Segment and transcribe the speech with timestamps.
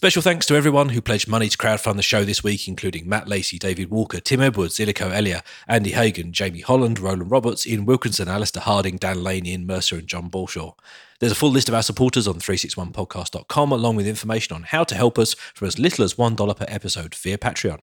[0.00, 3.28] Special thanks to everyone who pledged money to crowdfund the show this week, including Matt
[3.28, 8.26] Lacey, David Walker, Tim Edwards, Illico Elia, Andy Hagan, Jamie Holland, Roland Roberts, Ian Wilkinson,
[8.26, 10.72] Alistair Harding, Dan Lane, Ian Mercer, and John Balshaw.
[11.18, 14.94] There's a full list of our supporters on 361podcast.com, along with information on how to
[14.94, 17.80] help us for as little as $1 per episode via Patreon.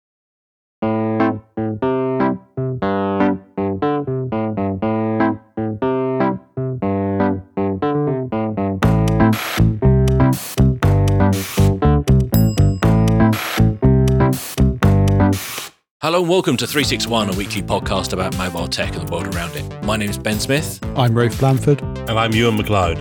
[16.11, 19.55] Hello and welcome to 361, a weekly podcast about mobile tech and the world around
[19.55, 19.85] it.
[19.85, 20.81] My name is Ben Smith.
[20.97, 21.81] I'm Rafe Blanford.
[21.83, 22.99] And I'm Ewan McLeod.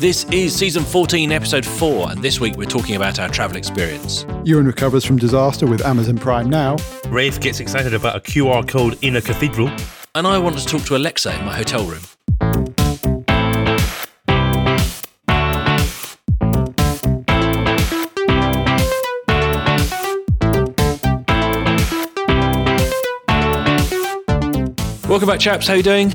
[0.00, 4.24] This is season 14, episode 4, and this week we're talking about our travel experience.
[4.44, 6.78] Ewan recovers from disaster with Amazon Prime now.
[7.08, 9.70] Rafe gets excited about a QR code in a cathedral.
[10.14, 12.00] And I want to talk to Alexa in my hotel room.
[25.08, 25.68] Welcome back, chaps.
[25.68, 26.08] How you doing?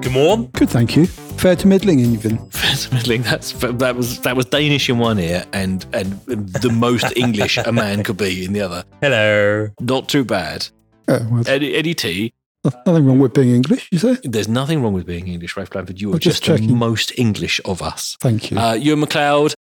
[0.00, 0.48] Good morning.
[0.54, 1.06] Good, thank you.
[1.06, 2.38] Fair to middling, even.
[2.50, 3.22] Fair to middling.
[3.22, 7.72] That's that was that was Danish in one ear and and the most English a
[7.72, 8.84] man could be in the other.
[9.02, 9.68] Hello.
[9.80, 10.68] Not too bad.
[11.08, 12.32] Yeah, well, Eddie, Eddie T.
[12.86, 14.16] nothing wrong with being English, you say?
[14.24, 16.00] There's nothing wrong with being English, Rafe Blanford.
[16.00, 18.16] You are I'm just, just the most English of us.
[18.20, 18.58] Thank you.
[18.58, 19.54] Uh, Ewan McLeod,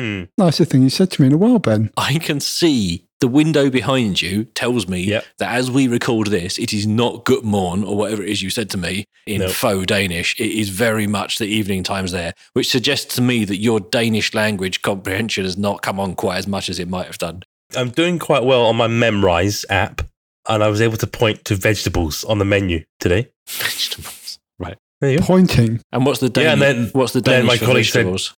[0.00, 0.24] Hmm.
[0.38, 1.90] Nicest thing you said to me in a while, Ben.
[1.96, 5.24] I can see the window behind you tells me Yep.
[5.38, 8.50] that as we record this, it is not good morn or whatever it is you
[8.50, 9.50] said to me in Nope.
[9.52, 10.34] faux Danish.
[10.40, 14.32] It is very much the evening times there, which suggests to me that your Danish
[14.34, 17.42] language comprehension has not come on quite as much as it might have done.
[17.76, 20.02] I'm doing quite well on my Memrise app,
[20.48, 23.28] and I was able to point to vegetables on the menu today.
[23.48, 24.38] Vegetables.
[24.58, 24.76] Right.
[25.00, 25.24] There you go.
[25.26, 25.80] Pointing.
[25.92, 26.46] And what's the Danish?
[26.46, 28.34] Yeah, and then- what's the then Danish my for colleague said- vegetables?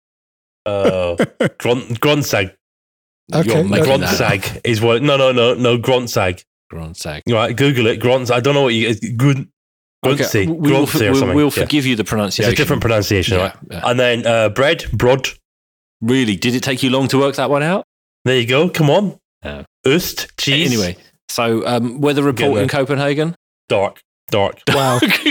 [0.66, 1.16] Uh,
[1.58, 2.54] gront, gronsag.
[3.34, 4.32] Okay, You're making Gront- that up.
[4.40, 5.02] Gronsag is what.
[5.02, 5.78] No, no, no, no.
[5.78, 6.44] Gronsag.
[6.72, 7.22] Gronsag.
[7.28, 7.96] Right, Google it.
[7.98, 8.30] Grons.
[8.30, 8.88] I don't know what you.
[8.88, 9.48] It's good.
[10.04, 10.46] Gruntsy.
[10.46, 11.36] we will, Gruntsy or we'll, something.
[11.36, 11.50] we'll Yeah.
[11.64, 12.50] forgive you the pronunciation.
[12.50, 13.56] It's a different pronunciation, Yeah, right?
[13.70, 13.80] yeah.
[13.84, 15.28] And then uh, bread, brod.
[16.00, 16.36] Really?
[16.36, 17.84] Did it take you long to work that one out?
[18.24, 18.70] There you go.
[18.70, 19.18] Come on.
[19.44, 19.64] Yeah.
[19.86, 20.72] Ost, cheese.
[20.72, 20.96] Anyway,
[21.28, 23.34] so um, weather report in Copenhagen.
[23.68, 24.60] dark, dark.
[24.68, 24.98] Wow.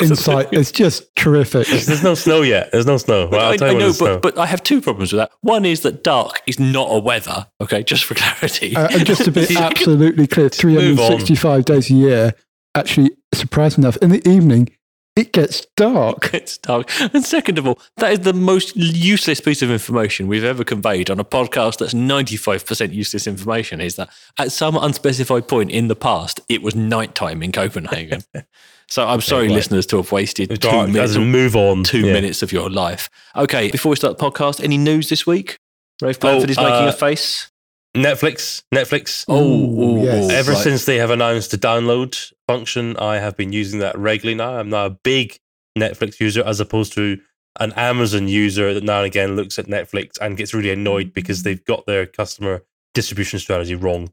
[0.00, 0.48] Insight.
[0.52, 1.66] It's just terrific.
[1.68, 2.70] There's no snow yet.
[2.72, 3.28] There's no snow.
[3.28, 4.18] Right, I'll I, tell I you when know, there's snow.
[4.18, 5.30] but, but I have two problems with that.
[5.40, 7.46] One is that dark is not a weather.
[7.60, 8.76] Okay, just for clarity.
[8.76, 12.34] Uh, and just to be absolutely clear, 365 days a year,
[12.74, 14.68] actually, surprising enough, in the evening,
[15.16, 16.30] it gets dark.
[16.34, 16.90] it's dark.
[17.12, 21.10] And second of all, that is the most useless piece of information we've ever conveyed
[21.10, 25.96] on a podcast that's 95% useless information is that at some unspecified point in the
[25.96, 28.22] past, it was nighttime in Copenhagen.
[28.88, 29.54] so I'm sorry, right.
[29.54, 31.84] listeners, to have wasted two dark minutes, move on.
[31.84, 32.12] two Yeah.
[32.12, 33.10] minutes of your life.
[33.36, 35.58] Okay, before we start the podcast, any news this week?
[36.00, 37.50] Rafe Blanford is making uh, a face.
[37.96, 38.62] Netflix.
[38.72, 39.24] Netflix.
[39.28, 40.30] Oh, oh, yes.
[40.30, 40.62] oh, Ever right.
[40.62, 44.58] since they have announced the download function, I have been using that regularly now.
[44.58, 45.38] I'm now a big
[45.78, 47.18] Netflix user as opposed to
[47.60, 51.42] an Amazon user that now and again looks at Netflix and gets really annoyed because
[51.42, 52.62] they've got their customer
[52.94, 54.10] distribution strategy wrong.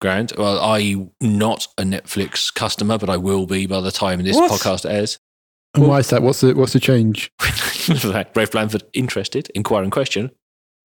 [0.00, 0.32] Grand.
[0.38, 4.50] Well, I'm not a Netflix customer, but I will be by the time this What?
[4.50, 5.18] podcast airs.
[5.74, 6.22] And why is that?
[6.22, 7.30] What's the, what's the change?
[8.34, 10.30] Rafe Blanford, interested, inquiring question.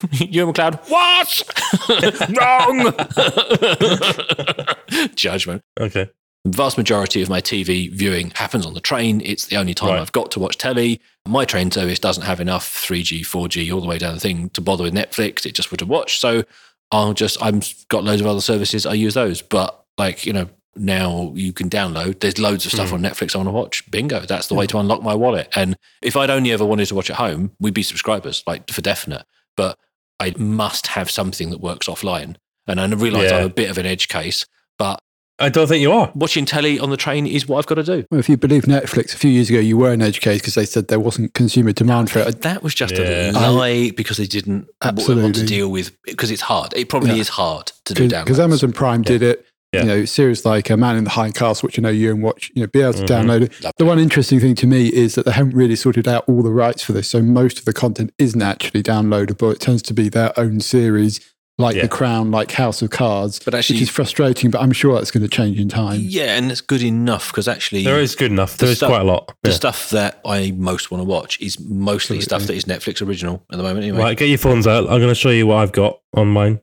[0.12, 2.28] Ewan McLeod, what?
[4.98, 5.08] Wrong.
[5.16, 5.62] Judgment.
[5.80, 6.08] Okay.
[6.52, 9.20] Vast majority of my TV viewing happens on the train.
[9.24, 10.00] It's the only time Right.
[10.00, 11.00] I've got to watch telly.
[11.26, 14.60] My train service doesn't have enough 3G, 4G, all the way down the thing to
[14.60, 15.44] bother with Netflix.
[15.46, 16.20] It just would have watched.
[16.20, 16.44] So
[16.90, 18.86] I'll just, I've got loads of other services.
[18.86, 19.42] I use those.
[19.42, 22.20] But like, you know, now you can download.
[22.20, 22.94] There's loads of stuff Hmm.
[22.96, 23.90] on Netflix I want to watch.
[23.90, 24.20] Bingo.
[24.20, 25.48] That's the way to unlock my wallet.
[25.56, 28.80] And if I'd only ever wanted to watch at home, we'd be subscribers, like for
[28.80, 29.24] definite.
[29.56, 29.76] But
[30.20, 32.36] I must have something that works offline.
[32.66, 33.38] And I realise Yeah.
[33.38, 34.46] I'm a bit of an edge case,
[34.78, 35.00] but
[35.38, 36.10] I don't think you are.
[36.14, 38.04] watching telly on the train is what I've got to do.
[38.10, 40.54] Well, if you believe Netflix, a few years ago, you were an edge case because
[40.54, 42.42] they said there wasn't consumer demand for it.
[42.42, 43.30] That was just Yeah.
[43.34, 46.72] a lie because they didn't w- want to deal with because it's hard.
[46.76, 47.20] It probably Yeah.
[47.20, 48.24] is hard to do downloads.
[48.24, 49.44] Because Amazon Prime did it.
[49.72, 49.82] Yeah.
[49.82, 52.22] You know, series like a Man in the High Castle, which I know you and
[52.22, 53.06] watch, you know, be able to Mhm.
[53.06, 53.52] download it.
[53.62, 56.42] Love The one interesting thing to me is that they haven't really sorted out all
[56.42, 57.06] the rights for this.
[57.08, 59.52] So most of the content isn't actually downloadable.
[59.52, 61.20] It tends to be their own series,
[61.60, 61.82] like Yeah.
[61.82, 65.10] The Crown, like House of Cards, But actually- which is frustrating, but I'm sure that's
[65.10, 66.00] going to change in time.
[66.04, 68.56] Yeah, and it's good enough because actually There is good enough.
[68.56, 69.34] The There is stuff- quite a lot.
[69.42, 69.56] the Yeah.
[69.56, 73.56] stuff that I most want to watch is mostly stuff that is Netflix original at
[73.56, 73.82] the moment.
[73.84, 74.84] Anyway, Right, get your phones out.
[74.84, 76.60] I'm going to show you what I've got on mine.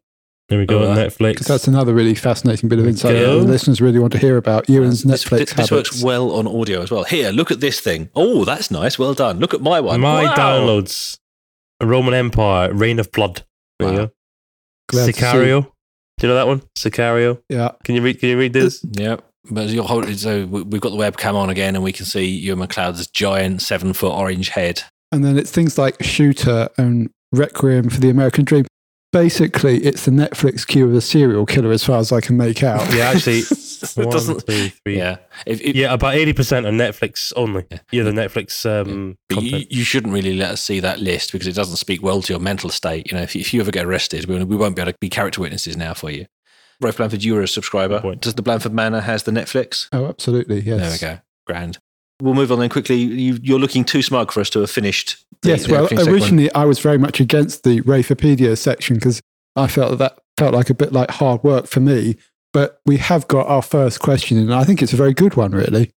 [0.47, 1.07] There we go, oh, All right.
[1.09, 1.29] Netflix.
[1.33, 4.37] Because that's another really fascinating bit of insight that the listeners really want to hear
[4.37, 4.69] about.
[4.69, 5.71] Ewan's this, Netflix this, this habits.
[5.71, 7.03] works well on audio as well.
[7.03, 8.09] Here, look at this thing.
[8.15, 8.99] Oh, that's nice.
[8.99, 9.39] Well done.
[9.39, 10.01] Look at my one.
[10.01, 10.35] My Wow.
[10.35, 11.17] downloads:
[11.81, 13.43] Roman Empire, Reign of Blood.
[13.79, 14.11] There you Wow.
[14.87, 14.97] Go.
[14.97, 15.63] Glad Sicario.
[16.17, 16.61] Do you know that one?
[16.77, 17.41] Sicario.
[17.49, 17.71] Yeah.
[17.83, 18.19] Can you read?
[18.19, 18.83] Can you read this?
[18.91, 19.23] Yep.
[19.51, 22.25] But you're holding, so we- we've got the webcam on again, and we can see
[22.25, 24.81] Ewan McLeod's giant seven foot orange head.
[25.11, 28.65] And then it's things like Shooter and Requiem for the American Dream.
[29.15, 32.63] Basically, it's the Netflix queue of a serial killer, as far as I can make
[32.63, 32.93] out.
[32.93, 34.45] Yeah, actually, it one, doesn't.
[34.45, 34.97] two, three.
[34.97, 35.19] Yeah.
[35.45, 37.65] If, if, Yeah, about eighty percent on Netflix only.
[37.71, 37.79] Yeah.
[37.93, 41.47] Yeah, the Netflix um, But you, you shouldn't really let us see that list because
[41.47, 43.09] it doesn't speak well to your mental state.
[43.09, 44.97] You know, if you, if you ever get arrested, we, we won't be able to
[44.99, 46.25] be character witnesses now for you.
[46.81, 48.15] Rafe Blanford, you were a subscriber.
[48.15, 49.87] Does the Blanford Manor has the Netflix?
[49.93, 50.59] Oh, absolutely.
[50.59, 50.99] Yes.
[50.99, 51.21] There we go.
[51.47, 51.79] Grand.
[52.21, 52.95] We'll move on then quickly.
[52.95, 55.23] You, you're looking too smug for us to have finished.
[55.41, 56.21] the- Yes, the well, opening segment.
[56.21, 59.21] originally I was very much against the Rafipedia section because
[59.55, 62.15] I felt that, that felt like a bit like hard work for me.
[62.53, 65.51] But we have got our first question, and I think it's a very good one,
[65.51, 65.91] really.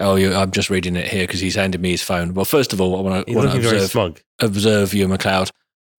[0.00, 2.34] Oh, you, I'm just reading it here because he's handed me his phone.
[2.34, 4.20] Well, first of all, I want to, He's want to looking very observe, smug.
[4.40, 5.50] observe you, McLeod.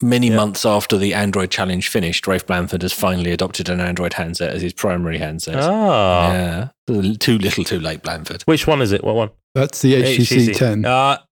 [0.02, 0.36] Many Yeah.
[0.38, 4.62] months after the Android challenge finished, Rafe Blanford has finally adopted an Android handset as
[4.62, 5.58] his primary handset.
[5.58, 6.68] Ah, Yeah.
[7.20, 8.42] Too little, too late, Blanford.
[8.44, 9.04] which one is it?
[9.04, 9.30] What one?
[9.54, 10.86] That's the HTC 10.
[10.88, 11.24] Ah,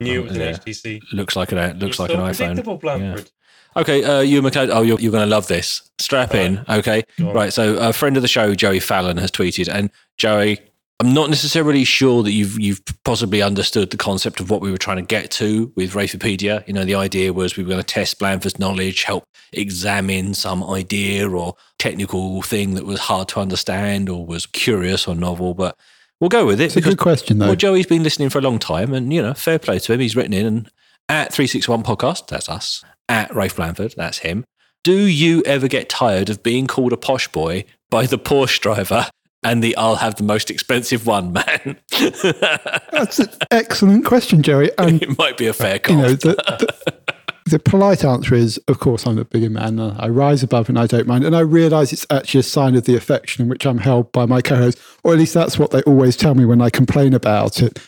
[0.00, 0.42] knew it was Yeah.
[0.44, 1.00] an HTC.
[1.12, 2.80] Looks like an looks You're like so an iPhone.
[2.80, 3.30] Blanford.
[3.74, 4.68] Okay, uh, you McLeod.
[4.70, 5.80] Oh, you're, you're going to love this.
[5.98, 6.62] Strap in.
[6.68, 7.50] Okay, right.
[7.52, 10.58] So, a friend of the show, Joey Fallon, has tweeted, and Joey,
[11.02, 14.78] I'm not necessarily sure that you've you've possibly understood the concept of what we were
[14.78, 16.64] trying to get to with Rafipedia.
[16.68, 20.62] You know, the idea was we were going to test Blanford's knowledge, help examine some
[20.62, 25.54] idea or technical thing that was hard to understand or was curious or novel.
[25.54, 25.76] But
[26.20, 27.46] we'll go with it It's a good question, though.
[27.46, 29.98] well, Joey's been listening for a long time, and you know, fair play to him.
[29.98, 30.70] He's written in and
[31.08, 32.28] at three six one podcast.
[32.28, 32.84] That's us.
[33.08, 33.94] At Rafe Blanford.
[33.96, 34.44] That's him.
[34.84, 39.08] Do you ever get tired of being called a posh boy by the Porsche driver
[39.42, 41.78] and the "I'll have the most expensive one" man?
[42.92, 44.70] That's an excellent question, Joey.
[44.78, 46.94] And it might be a fair you know, the, the,
[47.46, 49.78] the polite answer is, of course, I'm a bigger man.
[49.78, 51.24] and I rise above and I don't mind.
[51.24, 54.26] And I realize it's actually a sign of the affection in which I'm held by
[54.26, 57.14] my co host, or at least that's what they always tell me when I complain
[57.14, 57.78] about it.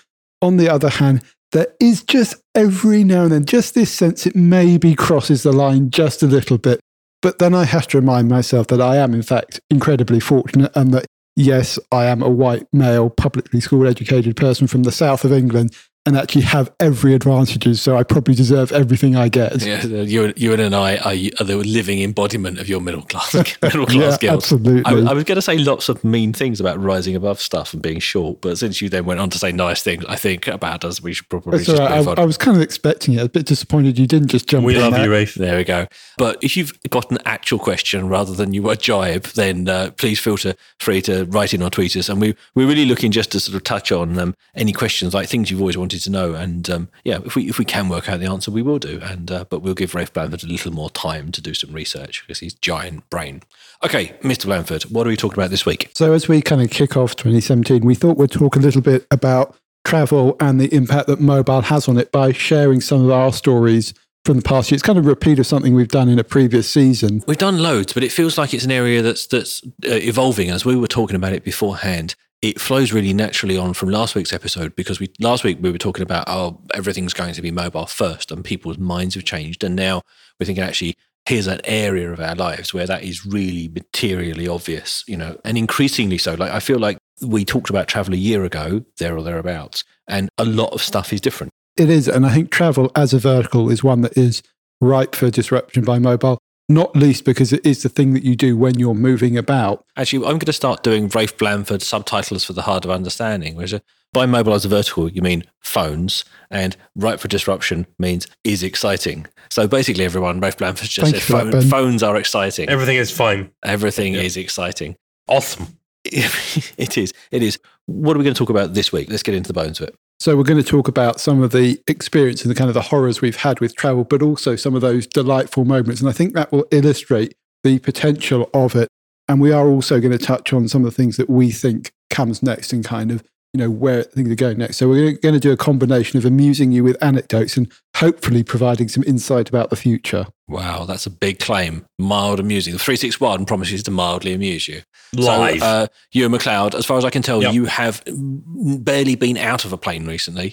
[0.42, 1.22] On the other hand,
[1.52, 5.90] there is just every now and then just this sense it maybe crosses the line
[5.90, 6.80] just a little bit.
[7.22, 10.92] But then I have to remind myself that I am, in fact, incredibly fortunate and
[10.92, 15.32] that, yes, I am a white, male, publicly school educated person from the south of
[15.32, 15.74] England
[16.06, 17.80] and actually have every advantages.
[17.80, 19.62] So I probably deserve everything I get.
[19.64, 23.86] Yeah, you, you and I are, are the living embodiment of your middle class middle
[23.86, 24.42] class Yeah, guilt.
[24.42, 24.82] absolutely.
[24.84, 27.82] I, I was going to say lots of mean things about rising above stuff and
[27.82, 30.84] being short, but since you then went on to say nice things, I think about
[30.84, 31.96] us, we should probably That's just all right.
[31.98, 32.18] move I, on.
[32.18, 33.22] I was kind of expecting it.
[33.22, 35.04] A bit disappointed you didn't just jump We in love there.
[35.04, 35.34] you, Rafe.
[35.34, 35.86] There we go.
[36.18, 40.20] But if you've got an actual question rather than you a jibe, then uh, please
[40.20, 40.36] feel
[40.80, 42.08] free to write in or tweet us.
[42.10, 45.28] And we, we're really looking just to sort of touch on um, any questions, like
[45.30, 46.34] things you've always wanted to know.
[46.34, 49.00] And um, yeah, if we if we can work out the answer, we will do.
[49.02, 52.22] And uh, but we'll give Rafe Blanford a little more time to do some research
[52.22, 53.42] because he's giant brain.
[53.84, 54.46] Okay, Mr.
[54.46, 55.90] Blanford, what are we talking about this week?
[55.94, 59.06] So as we kind of kick off 2017, we thought we'd talk a little bit
[59.10, 63.32] about travel and the impact that mobile has on it by sharing some of our
[63.32, 63.92] stories
[64.24, 64.76] from the past year.
[64.76, 67.22] It's kind of a repeat of something we've done in a previous season.
[67.26, 70.50] We've done loads, but it feels like it's an area that's that's uh, evolving.
[70.50, 72.14] As we were talking about it beforehand,
[72.44, 75.78] it flows really naturally on from last week's episode because we last week we were
[75.78, 79.74] talking about oh everything's going to be mobile first, and people's minds have changed, and
[79.74, 80.02] now
[80.38, 80.94] we're thinking actually
[81.26, 85.56] here's an area of our lives where that is really materially obvious, you know, and
[85.56, 86.34] increasingly so.
[86.34, 90.28] Like I feel like we talked about travel a year ago, there or thereabouts, and
[90.36, 91.50] a lot of stuff is different.
[91.78, 94.42] It is, and I think travel as a vertical is one that is
[94.82, 98.56] ripe for disruption by mobile, not least because it is the thing that you do
[98.56, 99.84] when you're moving about.
[99.96, 103.54] Actually, I'm going to start doing Rafe Blanford subtitles for the hard of understanding.
[103.54, 103.80] Whereas uh,
[104.12, 109.26] by mobile as a vertical, you mean phones, and right for disruption means is exciting.
[109.50, 112.68] So basically, everyone, Rafe Blanford just Thank said you for that, phones are exciting.
[112.68, 113.50] Everything is fine.
[113.62, 114.22] Everything Yeah.
[114.22, 114.96] is exciting.
[115.28, 115.78] Awesome.
[116.04, 117.12] it is.
[117.30, 117.58] It is.
[117.86, 119.10] What are we going to talk about this week?
[119.10, 119.96] Let's get into the bones of it.
[120.24, 122.80] So we're going to talk about some of the experience and the kind of the
[122.80, 126.00] horrors we've had with travel, but also some of those delightful moments.
[126.00, 128.88] And I think that will illustrate the potential of it.
[129.28, 131.92] And we are also going to touch on some of the things that we think
[132.08, 134.78] comes next and kind of, you know, where things are going next.
[134.78, 138.88] So we're going to do a combination of amusing you with anecdotes and hopefully providing
[138.88, 140.24] some insight about the future.
[140.48, 141.86] Wow, that's a big claim.
[141.98, 142.74] Mild amusing.
[142.74, 144.82] The 361 promises to mildly amuse you.
[145.14, 145.60] Live.
[145.60, 147.54] So, uh, Ewan McLeod, as far as I can tell, Yep.
[147.54, 150.52] you have barely been out of a plane recently.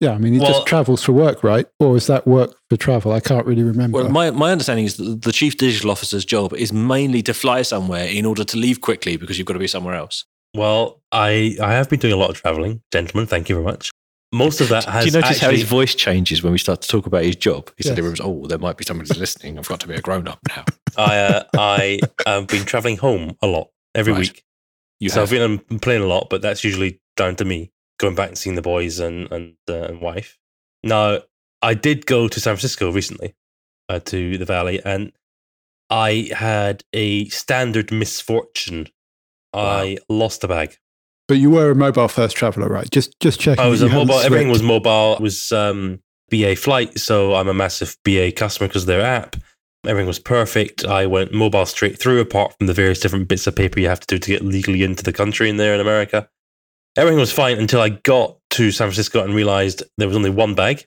[0.00, 1.66] Yeah, I mean, he Well- just travels for work, right?
[1.80, 3.12] Or is that work for travel?
[3.12, 3.98] I can't really remember.
[4.02, 7.62] Well, my, my understanding is that the chief digital officer's job is mainly to fly
[7.62, 10.24] somewhere in order to leave quickly because you've got to be somewhere else.
[10.56, 13.26] well, I I have been doing a lot of traveling, gentlemen.
[13.26, 13.90] Thank you very much.
[14.34, 16.88] Most of that has Do you notice how his voice changes when we start to
[16.88, 17.68] talk about his job?
[17.70, 17.88] He Yes.
[17.88, 19.58] suddenly remembers, oh, there might be somebody listening.
[19.58, 20.64] I've got to be a grown up now.
[20.96, 24.20] I uh, I have been traveling home a lot every Right.
[24.20, 24.44] week.
[25.00, 25.28] You so have.
[25.28, 28.38] I've been on plane a lot, but that's usually down to me going back and
[28.38, 30.38] seeing the boys and and, uh, and wife.
[30.82, 31.20] Now,
[31.62, 33.34] I did go to San Francisco recently,
[33.88, 35.12] uh, to the Valley, and
[35.90, 38.88] I had a standard misfortune.
[39.52, 40.78] I lost a bag.
[41.26, 42.88] But you were a mobile first traveler, right?
[42.90, 43.64] Just just checking.
[43.64, 44.18] I was a mobile.
[44.20, 45.14] Everything was mobile.
[45.14, 46.00] It was um,
[46.30, 49.36] BA flight, so I'm a massive BA customer because their app.
[49.86, 50.84] Everything was perfect.
[50.84, 54.00] I went mobile straight through, apart from the various different bits of paper you have
[54.00, 56.28] to do to get legally into the country in there in America.
[56.96, 60.54] Everything was fine until I got to San Francisco and realized there was only one
[60.54, 60.86] bag,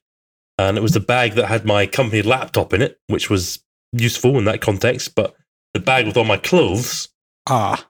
[0.57, 4.37] and it was the bag that had my company laptop in it, which was useful
[4.37, 5.13] in that context.
[5.15, 5.35] But
[5.73, 7.09] the bag with all my clothes,
[7.47, 7.87] ah.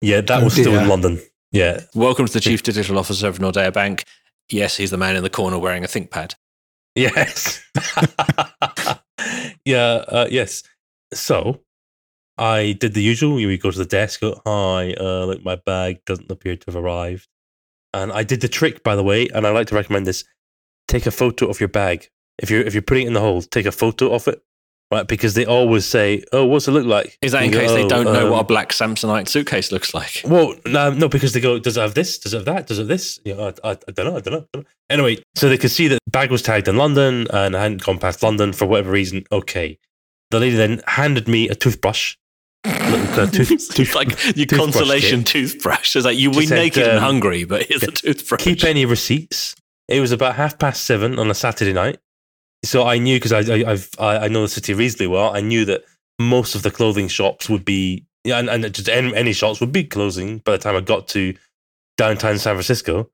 [0.00, 0.88] yeah, that Oh, was still in.
[0.88, 1.20] London.
[1.56, 4.04] Yeah, Welcome to the Chief Digital Officer of Nordea Bank.
[4.50, 6.34] Yes, he's the man in the corner wearing a ThinkPad.
[6.94, 7.64] Yes.
[9.64, 10.04] yeah.
[10.06, 10.62] Uh, yes.
[11.14, 11.62] So
[12.36, 13.40] I did the usual.
[13.40, 14.20] You go to the desk.
[14.20, 14.92] Go, Hi.
[15.00, 17.26] Uh, look, my bag doesn't appear to have arrived.
[17.94, 19.26] And I did the trick, by the way.
[19.28, 20.24] And I like to recommend this:
[20.88, 22.10] take a photo of your bag.
[22.38, 24.42] If you're if you're putting it in the hold, take a photo of it,
[24.90, 25.06] right?
[25.06, 27.72] Because they always say, "Oh, what's it look like?" Is that in You go, case
[27.72, 30.22] they "Oh, don't know um, what a black Samsonite suitcase looks like?
[30.24, 32.18] well, no, no, because they go, does it have this?
[32.18, 32.66] Does it have that?
[32.66, 33.18] Does it have this?
[33.24, 34.16] You know, I, I, I don't know.
[34.16, 34.38] I don't know.
[34.40, 34.70] I don't know.
[34.90, 37.82] Anyway, so they could see that the bag was tagged in London and I hadn't
[37.82, 39.24] gone past London for whatever reason.
[39.32, 39.78] Okay.
[40.30, 42.16] The lady then handed me a toothbrush.
[42.64, 45.26] Little kind of tooth, tooth, like your toothbrush consolation kit.
[45.26, 45.94] toothbrush.
[45.94, 48.42] It's like you were naked and um, hungry, but here's a toothbrush.
[48.42, 49.54] keep any receipts.
[49.88, 51.98] It was about half past seven on a Saturday night.
[52.66, 55.34] So I knew because I, I, I've, I, I know the city reasonably well.
[55.34, 55.84] I knew that
[56.18, 59.72] most of the clothing shops would be, yeah, and, and just any, any shops would
[59.72, 61.34] be closing by the time I got to
[61.96, 63.10] downtown San Francisco.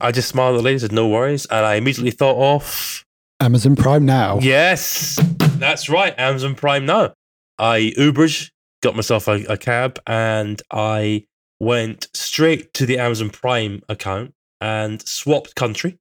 [0.00, 1.46] I just smiled at the lady, said, no worries.
[1.46, 3.04] And I immediately thought of,
[3.40, 4.38] Amazon Prime now.
[4.40, 5.18] yes,
[5.58, 7.12] that's right, Amazon Prime now.
[7.58, 8.50] I Ubered,
[8.82, 11.24] got myself a, a cab, and I
[11.58, 15.98] went straight to the Amazon Prime account and swapped country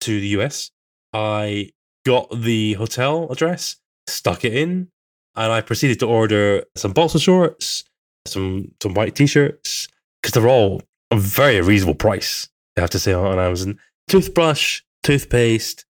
[0.00, 0.70] to the US.
[1.12, 1.72] I
[2.08, 4.88] got the hotel address, stuck it in,
[5.36, 7.84] and I proceeded to order some boxer shorts,
[8.24, 9.88] some some white t-shirts,
[10.22, 12.48] because they're all a very reasonable price.
[12.78, 13.78] I have to say on Amazon.
[14.08, 15.84] Toothbrush, toothpaste,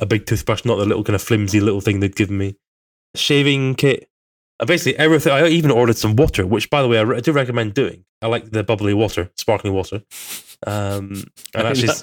[0.00, 2.56] a big toothbrush, not the little kind of flimsy little thing they'd given me.
[3.16, 4.08] Shaving kit.
[4.60, 5.32] Uh, basically everything.
[5.32, 8.04] I even ordered some water, which, by the way, I do recommend doing.
[8.22, 10.02] I like the bubbly water, sparkling water.
[10.66, 11.94] Um, and actually,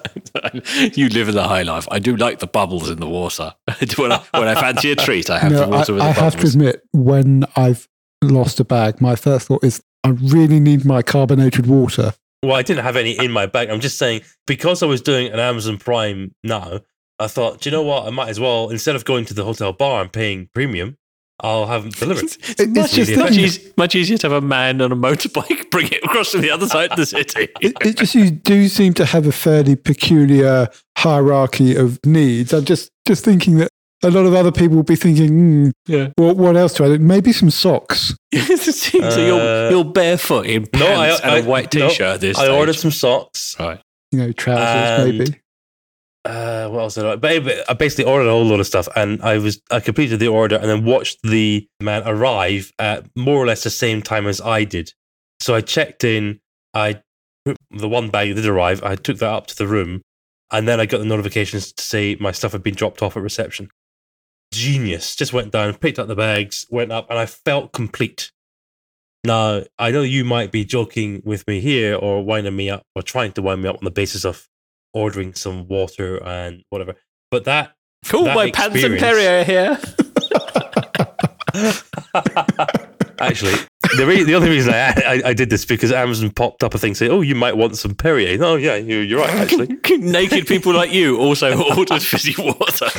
[0.96, 1.88] you live in the high life.
[1.92, 3.54] I do like the bubbles in the water.
[3.98, 6.08] when, I, when I fancy a treat, I have No, the water I, with I
[6.14, 6.56] the have to bubbles.
[6.56, 7.88] admit, when I've
[8.24, 12.14] lost a bag, my first thought is I really need my carbonated water.
[12.44, 13.70] well, I didn't have any in my bag.
[13.70, 16.82] I'm just saying because I was doing an Amazon Prime now.
[17.20, 18.06] I thought, do you know what?
[18.08, 20.98] I might as well instead of going to the hotel bar and paying premium,
[21.40, 22.24] I'll have them delivered.
[22.26, 24.92] It's, It- much, it's just easier, much, thinking- much easier to have a man on
[24.92, 27.50] a motorbike bring it across to the other side of the city.
[27.62, 32.54] It, it just you do seem to have a fairly peculiar hierarchy of needs.
[32.54, 33.70] I'm just just thinking that
[34.04, 36.10] a lot of other people will be thinking, hmm, yeah.
[36.18, 37.02] Well, what else do I need?
[37.02, 38.14] Maybe some socks.
[38.34, 42.02] so Uh, you're, you're barefoot in No, pants I- and a I- white t-shirt.
[42.02, 43.56] at this I ordered some socks.
[43.60, 43.80] Right.
[44.12, 45.40] You know, trousers, And- maybe.
[46.26, 47.16] Uh, what else did I?
[47.18, 50.30] But I basically ordered a whole lot of stuff, and I was I completed the
[50.30, 54.40] order, and then watched the man arrive at more or less the same time as
[54.40, 54.94] I did.
[55.42, 56.40] So I checked in.
[56.74, 57.02] I
[57.72, 58.84] the one bag that did arrive.
[58.84, 60.02] I took that up to the room,
[60.50, 63.24] and then I got the notifications to say my stuff had been dropped off at
[63.24, 63.70] reception.
[64.54, 65.18] Genius!
[65.18, 68.32] Just went down, picked up the bags, went up, and I felt complete.
[69.26, 73.02] Now I know you might be joking with me here, or winding me up, or
[73.02, 74.48] trying to wind me up on the basis of
[74.94, 76.96] ordering some water and whatever.
[77.32, 77.74] But that
[78.06, 79.80] Cool, That my pants and Perrier here.
[83.20, 83.54] actually,
[83.96, 86.78] the re- the only reason I, I I did this because Amazon popped up a
[86.78, 89.30] thing saying, "Oh, you might want some Perrier." No, yeah, you, you're right.
[89.30, 92.90] Actually, Naked people like you also ordered fizzy water.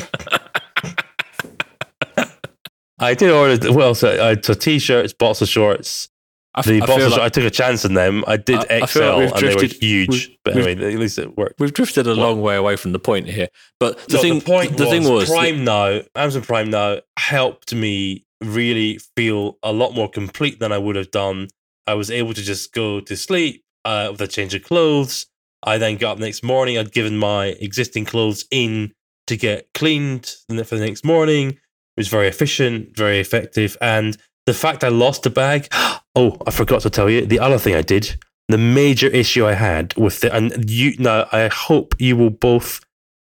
[2.98, 3.72] I did order.
[3.72, 6.08] Well, so, uh, so t-shirts, boxer shorts.
[6.56, 8.23] I, f- The I shorts, I took a chance on them.
[8.26, 10.37] I did I- I feel like and they were huge.
[10.44, 11.58] but anyway, at least it worked.
[11.58, 13.49] we've drifted a long way away from the point here.
[13.80, 16.99] But the No, thing, the point the was, thing was, Prime Now, Amazon Prime Now
[17.18, 21.49] helped me really feel a lot more complete than I would have done.
[21.87, 25.26] I was able to just go to sleep uh, with a change of clothes.
[25.62, 26.78] I then got up next morning.
[26.78, 28.92] I'd given my existing clothes in
[29.26, 31.49] to get cleaned for the next morning.
[31.50, 31.58] It
[32.00, 33.76] was very efficient, very effective.
[33.80, 35.68] And the fact I lost a bag,
[36.14, 38.16] oh, I forgot to tell you the other thing I did.
[38.49, 42.80] The major issue I had with the, and you now, I hope you will both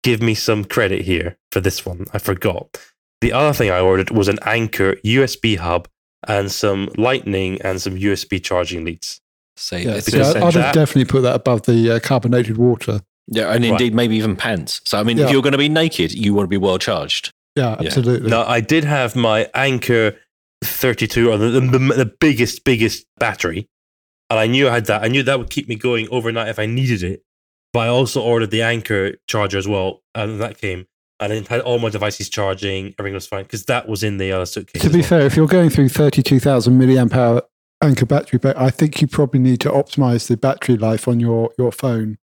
[0.04, 2.06] give me some credit here for this one.
[2.14, 2.78] I forgot.
[3.22, 5.88] The other thing I ordered was an Anker USB hub
[6.28, 9.20] and some Lightning and some USB charging leads.
[9.58, 10.74] Say, Yeah, it's- see, I- send I'd have that.
[10.74, 13.02] definitely put that above the uh, carbonated water.
[13.32, 13.72] yeah, and Right.
[13.72, 14.80] indeed maybe even pants.
[14.86, 15.26] So I mean, Yeah.
[15.26, 17.32] if you're going to be naked, you want to be well charged.
[17.56, 17.88] Yeah, Yeah.
[17.88, 18.30] absolutely.
[18.30, 20.16] Now, I did have my Anker
[20.64, 23.68] 32, or the, the, the biggest, biggest battery.
[24.30, 25.04] And I knew I had that.
[25.04, 27.24] I knew that would keep me going overnight if I needed it.
[27.74, 30.02] But I also ordered the Anker charger as well.
[30.14, 30.86] And that came.
[31.20, 32.96] And it had all my devices charging.
[32.98, 34.82] Everything was fine because that was in the other suitcase.
[34.82, 35.08] to be well.
[35.08, 37.42] fair, if you're going through 32,000 milliamp hour
[37.82, 41.52] Anker battery, but I think you probably need to optimize the battery life on your,
[41.58, 42.18] your phone.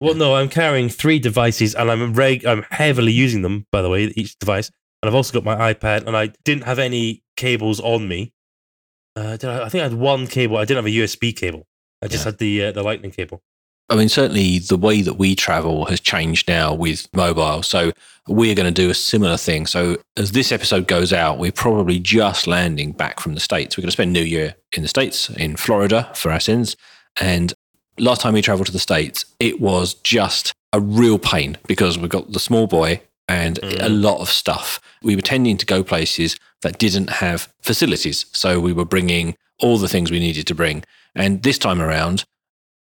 [0.00, 3.90] Well, no, I'm carrying three devices and I'm reg- I'm heavily using them, by the
[3.90, 4.70] way, each device.
[5.02, 8.32] And I've also got my iPad and I didn't have any cables on me.
[9.16, 10.56] Uh, did I, I think I had one cable.
[10.56, 11.66] I didn't have a USB cable.
[12.02, 12.30] I just Yeah.
[12.30, 13.42] had the uh, the lightning cable.
[13.88, 17.64] I mean, certainly the way that we travel has changed now with mobile.
[17.64, 17.90] So
[18.28, 19.66] we're going to do a similar thing.
[19.66, 23.76] So as this episode goes out, we're probably just landing back from the States.
[23.76, 26.76] We're going to spend New Year in the States, in Florida for our sins.
[27.20, 27.52] And
[27.98, 32.08] last time we traveled to the States, it was just a real pain because we've
[32.08, 33.82] got the small boy and Mm.
[33.82, 34.80] a lot of stuff.
[35.02, 38.26] We were tending to go places that didn't have facilities.
[38.32, 40.84] So we were bringing all the things we needed to bring.
[41.14, 42.24] And this time around,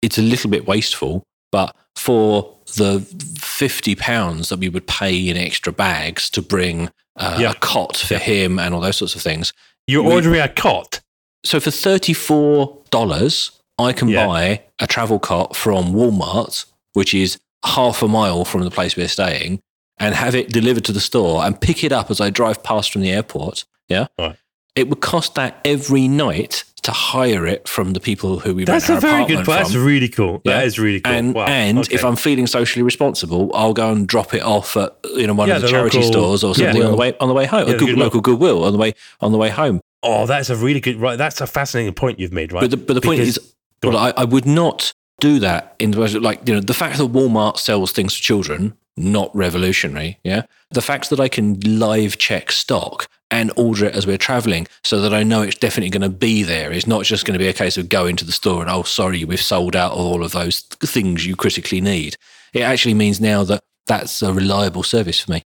[0.03, 3.01] it's a little bit wasteful, but for the
[3.39, 7.51] fifty pounds that we would pay in extra bags to bring uh, Yeah.
[7.51, 9.53] a cot for him and all those sorts of things,
[9.89, 11.01] You're We- ordering a cot.
[11.45, 14.27] so for thirty four dollars, I can Yeah.
[14.27, 19.09] buy a travel cot from Walmart, which is half a mile from the place we're
[19.09, 19.59] staying,
[20.01, 22.93] and have it delivered to the store and pick it up as I drive past
[22.93, 23.65] from the airport.
[23.89, 24.37] Yeah, Right.
[24.77, 28.89] it would cost that every night to hire it from the people who we That's
[28.89, 29.45] rent a very good.
[29.45, 30.41] That's really cool.
[30.45, 30.59] Yeah.
[30.59, 31.13] That is really cool.
[31.13, 31.47] And wow.
[31.47, 31.95] and Okay.
[31.95, 35.49] if I'm feeling socially responsible, I'll go and drop it off at you know one
[35.49, 36.85] Yeah, of the, the charity local- stores or something yeah.
[36.85, 37.69] on the way on the way home.
[37.69, 39.81] Yeah, a good, good local goodwill on the way on the way home.
[40.03, 40.97] oh, that's a really good.
[41.01, 42.53] Right, that's a fascinating point you've made.
[42.53, 43.41] Right, But the, but the point is,
[43.83, 47.11] well, I, I would not do that in the like you know the fact that
[47.13, 50.19] Walmart sells things to children not revolutionary.
[50.25, 54.67] Yeah, the fact that I can live check stock and order it as we're traveling
[54.83, 57.39] so that I know it's definitely going to be there is not just going to
[57.39, 59.99] be a case of going to the store and oh sorry we've sold out of
[59.99, 62.17] all of those things you critically need.
[62.55, 65.43] It actually means now that that's a reliable service for me.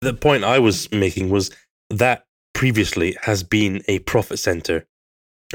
[0.00, 1.50] the point I was making was
[1.90, 4.86] that previously has been a profit center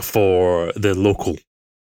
[0.02, 1.38] for the local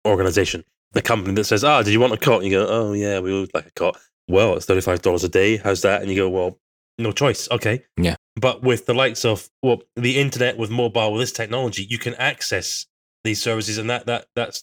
[0.06, 0.64] organization.
[0.92, 3.32] The company that says, "Ah, did you want a cot?" You go, "Oh yeah, we
[3.32, 3.96] would like a cot."
[4.30, 5.56] Well, it's thirty five dollars a day.
[5.56, 6.02] How's that?
[6.02, 6.58] And you go, "Well,
[6.98, 7.84] no choice." Okay.
[7.96, 8.16] Yeah.
[8.36, 12.14] But with the likes of well, the internet, with mobile, with this technology, you can
[12.14, 12.86] access
[13.24, 14.62] these services, and that that that's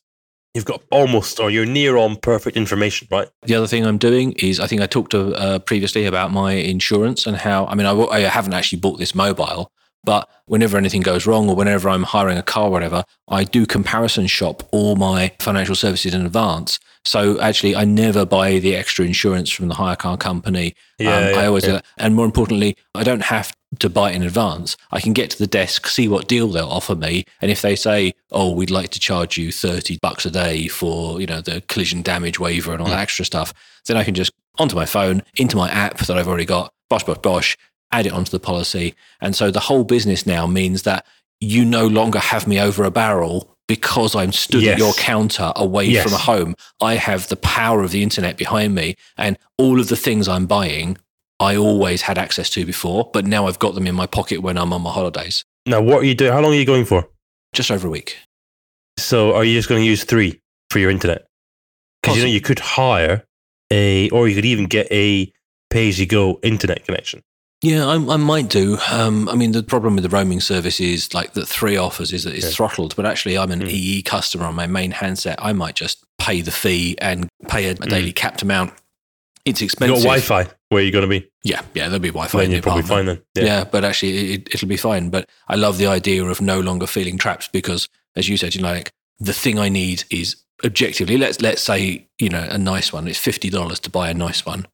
[0.58, 3.28] you've got almost or you're near on perfect information, right?
[3.44, 6.54] The other thing I'm doing is I think I talked to, uh, previously about my
[6.54, 9.72] insurance and how I mean I haven't actually bought this mobile,
[10.04, 13.66] but whenever anything goes wrong or whenever I'm hiring a car or whatever, I do
[13.66, 16.80] comparison shop all my financial services in advance.
[17.04, 20.76] So actually, I never buy the extra insurance from the hire car company.
[21.00, 21.86] Um, I always do that.
[21.98, 24.76] And more importantly, I don't have to buy it in advance.
[24.92, 27.76] I can get to the desk, see what deal they'll offer me, and if they
[27.76, 31.62] say, "Oh, we'd like to charge you thirty bucks a day for you know the
[31.68, 33.54] collision damage waiver and all that extra stuff,"
[33.86, 37.04] then I can just onto my phone, into my app that I've already got, bosh
[37.04, 37.58] bosh bosh,
[37.92, 41.06] add it onto the policy, and so the whole business now means that
[41.40, 44.74] you no longer have me over a barrel because I'm stood Yes.
[44.74, 46.04] at your counter away Yes.
[46.04, 46.56] from a home.
[46.82, 50.46] I have the power of the internet behind me, and all of the things I'm
[50.48, 50.98] buying,
[51.40, 54.58] I always had access to before, but now I've got them in my pocket when
[54.58, 55.44] I'm on my holidays.
[55.66, 56.32] Now, what are you doing?
[56.32, 57.08] How long are you going for?
[57.54, 58.18] Just over a week.
[58.98, 60.40] So, are you just going to use three
[60.72, 61.28] for your internet?
[62.02, 63.26] Because you know you could hire
[63.72, 65.32] a, or you could even get a
[65.70, 67.22] pay-as-you-go internet connection.
[67.64, 68.78] Yeah, I, I might do.
[68.92, 72.24] Um, I mean, the problem with the roaming service is like that three offers is
[72.24, 72.52] that it's Yeah.
[72.52, 73.70] throttled, but actually, I'm an Mm.
[73.72, 75.40] EE customer on my main handset.
[75.42, 78.74] I might just pay the fee and pay a, a daily capped amount.
[79.44, 79.96] It's You expensive.
[79.98, 81.28] got Wi-Fi where you're going to be.
[81.44, 82.38] Yeah, yeah, there'll be Wi-Fi.
[82.40, 83.20] Then in you're probably apartment.
[83.34, 83.46] fine then.
[83.46, 83.64] Yeah.
[83.64, 85.10] but actually, it, it'll be fine.
[85.10, 88.62] But I love the idea of no longer feeling trapped because, as you said, you
[88.62, 91.18] know, like the thing I need is objectively.
[91.18, 93.08] Let's let's say you know a nice one.
[93.08, 94.68] It's fifty dollars to buy a nice one,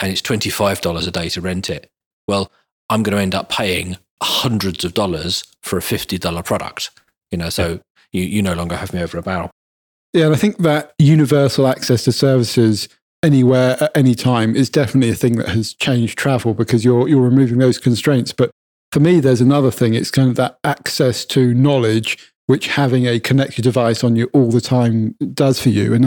[0.00, 1.90] and it's twenty five dollars a day to rent it.
[2.30, 2.52] Well,
[2.88, 6.90] I'm going to end up paying hundreds of dollars for a fifty dollar product.
[7.32, 7.80] You know, so
[8.12, 9.50] you you no longer have me over a barrel.
[10.12, 12.88] Yeah, and I think that universal access to services
[13.22, 17.20] anywhere at any time is definitely a thing that has changed travel because you're you're
[17.20, 18.32] removing those constraints.
[18.32, 18.52] But
[18.92, 19.94] for me, there's another thing.
[19.94, 24.50] It's kind of that access to knowledge, which having a connected device on you all
[24.50, 25.94] the time does for you.
[25.94, 26.04] And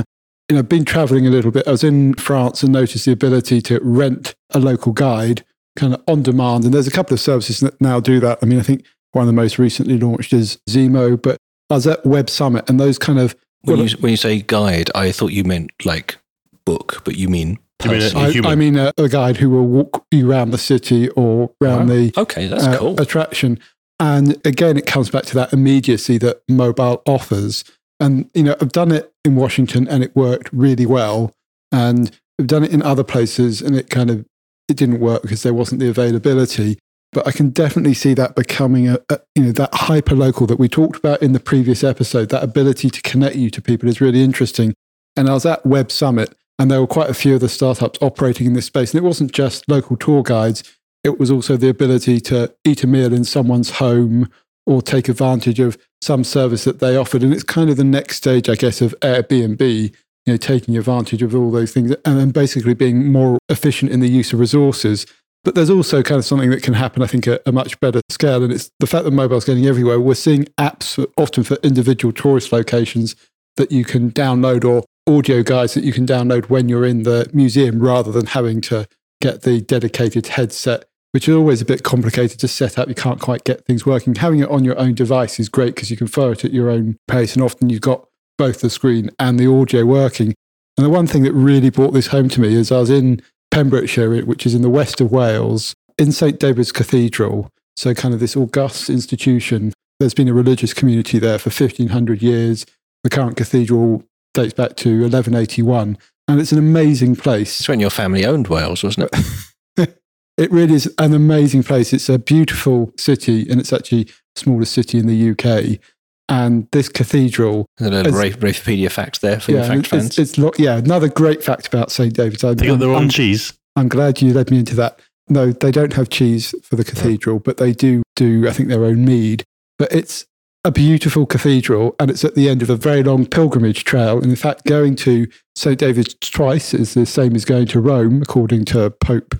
[0.49, 1.67] you know, I've been traveling a little bit.
[1.67, 5.43] I was in France and noticed the ability to rent a local guide
[5.75, 6.65] kind of on demand.
[6.65, 8.39] And there's a couple of services that now do that.
[8.41, 11.37] I mean, I think one of the most recently launched is Zemo, but
[11.69, 13.35] I was at Web Summit and those kind of.
[13.61, 16.17] When well, you when you say guide, I thought you meant like
[16.65, 18.17] book, but you mean You mean a- person.
[18.17, 18.51] a I, human.
[18.51, 21.95] I mean, a, a guide who will walk you around the city or around Wow.
[21.95, 22.99] the okay, that's uh, cool.
[22.99, 23.59] attraction.
[23.99, 27.63] And again, it comes back to that immediacy that mobile offers.
[28.01, 31.33] And, you know, I've done it in Washington and it worked really well.
[31.71, 34.25] And I've done it in other places and it kind of,
[34.67, 36.77] it didn't work because there wasn't the availability.
[37.11, 40.57] But I can definitely see that becoming a, a you know, that hyper local that
[40.57, 44.01] we talked about in the previous episode, that ability to connect you to people is
[44.01, 44.73] really interesting.
[45.15, 47.99] And I was at Web Summit and there were quite a few of the startups
[48.01, 48.93] operating in this space.
[48.93, 50.63] And it wasn't just local tour guides,
[51.03, 54.29] it was also the ability to eat a meal in someone's home
[54.65, 57.23] or take advantage of some service that they offered.
[57.23, 59.93] And it's kind of the next stage, I guess, of Airbnb,
[60.25, 63.99] you know, taking advantage of all those things and then basically being more efficient in
[63.99, 65.05] the use of resources.
[65.43, 67.99] But there's also kind of something that can happen, I think, at a much better
[68.09, 68.43] scale.
[68.43, 69.99] And it's the fact that mobile's getting everywhere.
[69.99, 73.15] We're seeing apps for- often for individual tourist locations
[73.57, 77.29] that you can download or audio guides that you can download when you're in the
[77.33, 78.87] museum rather than having to
[79.21, 82.87] get the dedicated headset, which is always a bit complicated to set up.
[82.87, 84.15] You can't quite get things working.
[84.15, 86.69] Having it on your own device is great because you can fire it at your
[86.69, 88.07] own pace, and often you've got
[88.37, 90.33] both the screen and the audio working.
[90.77, 93.21] And the one thing that really brought this home to me is I was in
[93.51, 97.49] Pembrokeshire, which is in the west of Wales, in St David's Cathedral.
[97.75, 99.73] So, kind of this august institution.
[99.99, 102.65] There's been a religious community there for 1500 years.
[103.03, 107.59] The current cathedral dates back to 1181, and it's an amazing place.
[107.59, 109.25] It's when your family owned Wales, wasn't it?
[110.35, 111.93] It really is an amazing place.
[111.93, 115.79] It's a beautiful city, and it's actually the smallest city in the UK.
[116.29, 119.87] And this cathedral, A little It's- Rafe- Rafipedia fact there for your yeah, fact it's,
[119.89, 120.05] fans.
[120.05, 122.43] it's, it's lo- yeah, another great fact about St David's.
[122.43, 123.53] I'm, They got their own I'm- cheese.
[123.75, 124.99] I'm glad you led me into that.
[125.29, 128.85] No, they don't have cheese for the cathedral, but they do do, I think, their
[128.85, 129.43] own mead.
[129.79, 130.25] But it's
[130.65, 134.17] a beautiful cathedral, and it's at the end of a very long pilgrimage trail.
[134.17, 135.77] And in fact, going to St.
[135.79, 139.35] David's twice is the same as going to Rome, according to Pope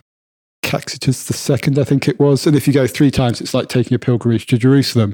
[0.64, 2.48] Calixtus II, I think it was.
[2.48, 5.14] And if you go three times, it's like taking a pilgrimage to Jerusalem.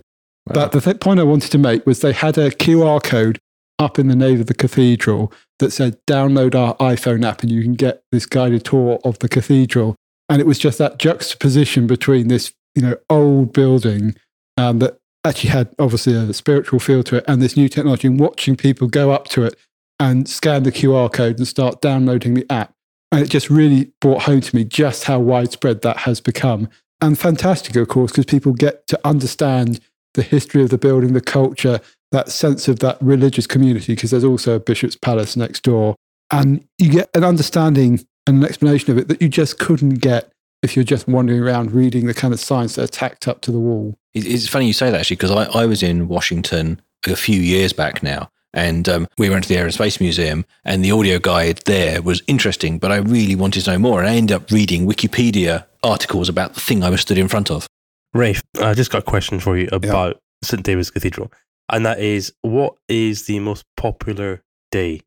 [0.53, 3.39] But the th- point I wanted to make was they had a QR code
[3.77, 7.63] up in the nave of the cathedral that said, download our iPhone app and you
[7.63, 9.95] can get this guided tour of the cathedral.
[10.27, 14.15] And it was just that juxtaposition between this, you know, old building
[14.57, 18.19] um, that actually had obviously a spiritual feel to it and this new technology and
[18.19, 19.55] watching people go up to it
[19.99, 22.73] and scan the QR code and start downloading the app.
[23.11, 26.69] And it just really brought home to me just how widespread that has become.
[27.01, 29.79] And fantastic, of course, because people get to understand
[30.13, 31.79] the history of the building, the culture,
[32.11, 35.95] that sense of that religious community, because there's also a bishop's palace next door.
[36.31, 40.31] And you get an understanding and an explanation of it that you just couldn't get
[40.61, 43.51] if you're just wandering around reading the kind of signs that are tacked up to
[43.51, 43.97] the wall.
[44.13, 47.73] It's funny you say that actually, because I, I was in Washington a few years
[47.73, 51.19] back now, and um, we went to the Air and Space Museum, and the audio
[51.19, 54.51] guide there was interesting, but I really wanted to know more, and I ended up
[54.51, 57.67] reading Wikipedia articles about the thing I was stood in front of.
[58.13, 60.63] Rafe, I just got a question for you about St.
[60.63, 61.31] David's Cathedral.
[61.71, 64.41] And that is, what is the most popular
[64.71, 65.01] day?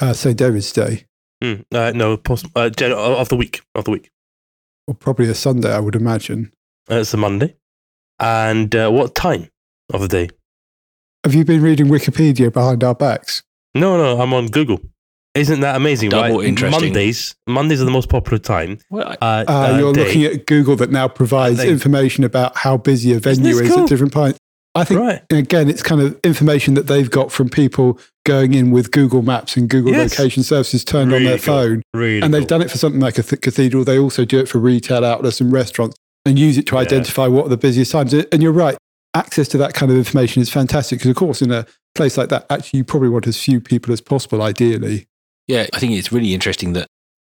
[0.00, 0.36] Uh, St.
[0.36, 1.04] David's Day,
[1.42, 3.60] Hmm, uh, no, post, uh, of the week.
[3.74, 4.10] Of the week.
[4.86, 6.52] or probably a Sunday, I would imagine.
[6.90, 7.54] Uh, it's a Monday.
[8.18, 9.48] And uh, what time
[9.92, 10.30] of the day?
[11.24, 13.42] Have you been reading Wikipedia behind our backs?
[13.74, 14.80] No, no, I'm on Google.
[15.34, 16.10] Isn't that amazing?
[16.10, 16.46] Double right?
[16.48, 16.86] interesting.
[16.86, 17.34] Mondays.
[17.46, 18.78] Mondays are the most popular time.
[18.90, 20.04] Well, Uh, Uh, uh, you're day.
[20.04, 23.82] looking at Google that now provides They- information about how busy a venue is cool?
[23.84, 24.38] at different points.
[24.74, 25.22] I think right.
[25.30, 29.56] again, it's kind of information that they've got from people going in with Google Maps
[29.56, 30.16] and Google Yes.
[30.18, 31.54] location services turned on their cool.
[31.54, 31.82] phone.
[31.94, 32.20] Really.
[32.20, 32.46] and they've cool.
[32.48, 33.84] done it for something like a th- cathedral.
[33.84, 36.80] They also do it for retail outlets and restaurants and use it to Yeah.
[36.82, 38.12] identify what are the busiest times.
[38.12, 38.76] And you're right,
[39.14, 41.64] access to that kind of information is fantastic because, of course, in a
[41.94, 45.06] place like that, actually, you probably want as few people as possible, ideally.
[45.48, 46.86] Yeah, I think it's really interesting that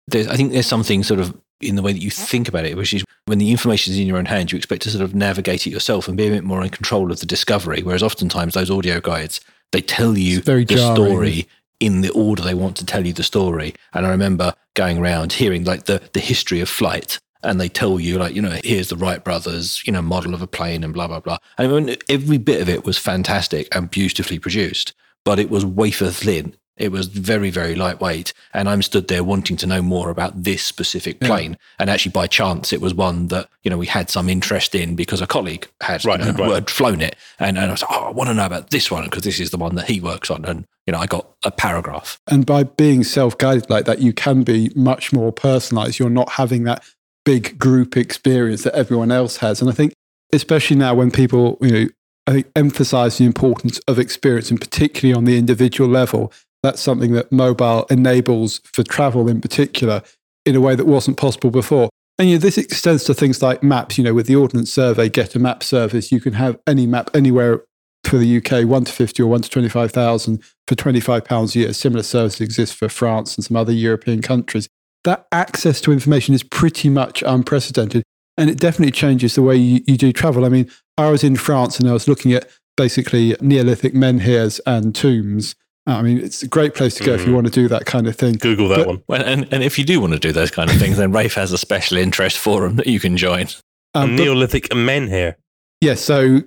[0.07, 2.75] there's, I think there's something sort of in the way that you think about it,
[2.75, 5.15] which is when the information is in your own hands, you expect to sort of
[5.15, 7.81] navigate it yourself and be a bit more in control of the discovery.
[7.81, 9.39] Whereas oftentimes those audio guides,
[9.71, 10.95] they tell you very the jarring.
[10.95, 11.47] story
[11.79, 13.73] in the order they want to tell you the story.
[13.93, 17.19] And I remember going around hearing like the, the history of flight.
[17.43, 20.41] And they tell you, like, you know, here's the Wright brothers, you know, model of
[20.41, 21.37] a plane and blah, blah, blah.
[21.57, 25.63] And I mean, every bit of it was fantastic and beautifully produced, but it was
[25.63, 26.55] wafer thin.
[26.77, 28.33] It was very, very lightweight.
[28.53, 31.27] And I'm stood there wanting to know more about this specific Yeah.
[31.27, 31.57] plane.
[31.79, 34.95] And actually, by chance, it was one that, you know, we had some interest in
[34.95, 36.53] because a colleague had, you know, right.
[36.53, 37.15] had flown it.
[37.39, 39.39] And, and I was like, oh, I want to know about this one because this
[39.39, 40.45] is the one that he works on.
[40.45, 42.19] And, you know, I got a paragraph.
[42.27, 45.99] And by being self guided like that, you can be much more personalized.
[45.99, 46.83] You're not having that
[47.25, 49.61] big group experience that everyone else has.
[49.61, 49.93] And I think,
[50.31, 51.87] especially now when people, you know,
[52.25, 56.33] I think emphasize the importance of experience, and particularly on the individual level,
[56.67, 60.03] that's something that mobile enables for travel in particular
[60.45, 61.89] in a way that wasn't possible before.
[62.19, 63.97] And you know, this extends to things like maps.
[63.97, 67.09] You know, with the Ordnance Survey Get a Map service, you can have any map
[67.13, 67.63] anywhere
[68.03, 71.73] for the UK, 1 to 50 or 1 to 25,000 for £25 a year.
[71.73, 74.67] Similar service exists for France and some other European countries.
[75.03, 78.03] That access to information is pretty much unprecedented.
[78.37, 80.45] And it definitely changes the way you, you do travel.
[80.45, 84.93] I mean, I was in France and I was looking at basically Neolithic menhirs and
[84.93, 85.55] tombs.
[85.87, 87.35] I mean, it's a great place to go if you Mhm.
[87.35, 88.33] want to do that kind of thing.
[88.35, 89.01] Google that But- one.
[89.07, 91.33] Well, and, and if you do want to do those kind of things, then Rafe
[91.35, 93.47] has a special interest forum that you can join.
[93.95, 95.37] Um, but- Neolithic men here.
[95.81, 96.43] yeah, so you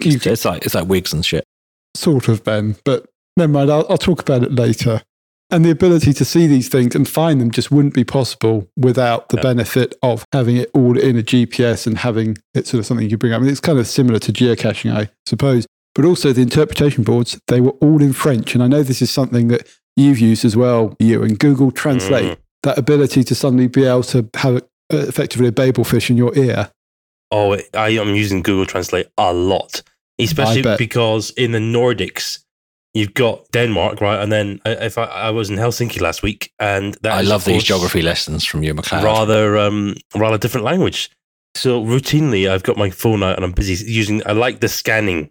[0.00, 1.44] It's like it's like wigs and shit.
[1.96, 3.70] sort of, Ben, but never mind.
[3.70, 5.00] I'll, I'll talk about it later.
[5.50, 9.28] And the ability to see these things and find them just wouldn't be possible without
[9.28, 9.42] the Yeah.
[9.44, 13.16] benefit of having it all in a GPS and having it sort of something you
[13.16, 13.36] bring up.
[13.40, 15.64] I mean, it's kind of similar to geocaching, I suppose.
[15.96, 18.54] But also the interpretation boards, they were all in French.
[18.54, 22.32] And I know this is something that you've used as well, you and Google Translate,
[22.32, 22.36] Mhm.
[22.64, 26.32] that ability to suddenly be able to have uh, effectively a babel fish in your
[26.38, 26.70] ear.
[27.32, 29.82] Oh, I am using Google Translate a lot,
[30.20, 32.38] especially because in the Nordics,
[32.94, 34.20] you've got Denmark, right?
[34.22, 37.64] And then if I, I was in Helsinki last week, and that I love these
[37.64, 39.02] geography lessons from you, McLeod.
[39.02, 41.10] rather um rather different language.
[41.56, 44.22] So routinely, I've got my phone out and I'm busy using.
[44.26, 45.30] I like the scanning,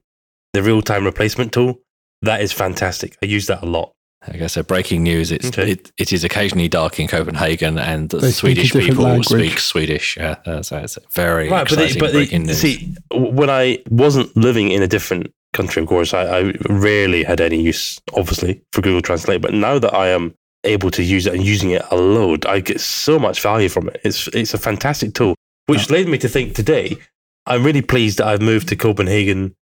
[0.56, 1.80] the real time replacement tool.
[2.22, 3.18] That is fantastic.
[3.22, 3.92] I use that a lot.
[4.28, 5.32] Like I said, breaking news.
[5.32, 5.72] It's Okay.
[5.74, 9.28] it, it is occasionally dark in Copenhagen, and They Swedish different people language.
[9.28, 10.18] speak Swedish.
[10.18, 12.58] Yeah, uh, so it's very right, but, exciting they, but breaking they, news.
[12.60, 17.40] see, when I wasn't living in a different country, of course, I, I rarely had
[17.40, 19.42] any use, obviously, for Google Translate.
[19.42, 22.62] But now that I am able to use it and using it a load, I
[22.62, 24.02] get so much value from it.
[24.04, 25.36] It's it's a fantastic tool,
[25.68, 26.98] which led me to think today.
[27.46, 29.54] I'm really pleased that I've moved to Copenhagen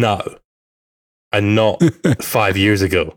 [0.00, 0.22] now,
[1.32, 1.82] and not
[2.22, 3.14] five years ago,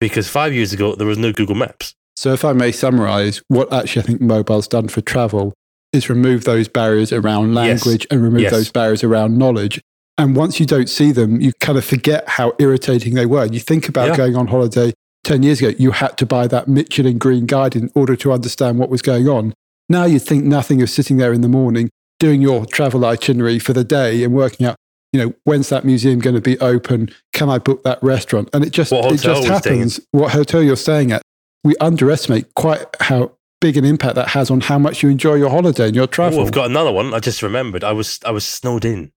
[0.00, 1.94] because five years ago there was no Google Maps.
[2.16, 5.52] So, if I may summarize, what actually I think mobile's done for travel
[5.92, 7.84] is remove those barriers around Yes.
[7.84, 8.52] language and remove Yes.
[8.52, 9.80] those barriers around knowledge.
[10.18, 13.44] And once you don't see them, you kind of forget how irritating they were.
[13.44, 14.16] You think about Yeah.
[14.16, 17.90] going on holiday 10 years ago, you had to buy that Michelin green guide in
[17.94, 19.52] order to understand what was going on.
[19.90, 23.72] Now you think nothing of sitting there in the morning, doing your travel itinerary for
[23.74, 24.76] the day and working out,
[25.16, 27.10] you know, when's that museum going to be open?
[27.32, 28.50] Can I book that restaurant?
[28.52, 29.52] And it just, it just we're staying in.
[29.52, 31.22] happens what hotel you're staying at
[31.64, 35.50] we underestimate quite how big an impact that has on how much you enjoy your
[35.50, 36.40] holiday and your travel.
[36.40, 37.12] Oh, I've got another one.
[37.12, 37.82] I just remembered.
[37.82, 39.12] I was I was snowed in.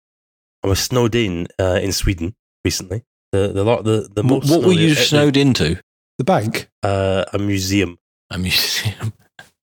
[0.64, 2.34] I was snowed in uh, in Sweden
[2.64, 3.04] recently.
[3.32, 5.78] The the lot the the most what were you in- snowed into?
[6.16, 6.68] the bank.
[6.82, 7.98] Uh, a museum.
[8.30, 9.12] A museum.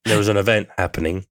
[0.06, 1.26] There was an event happening,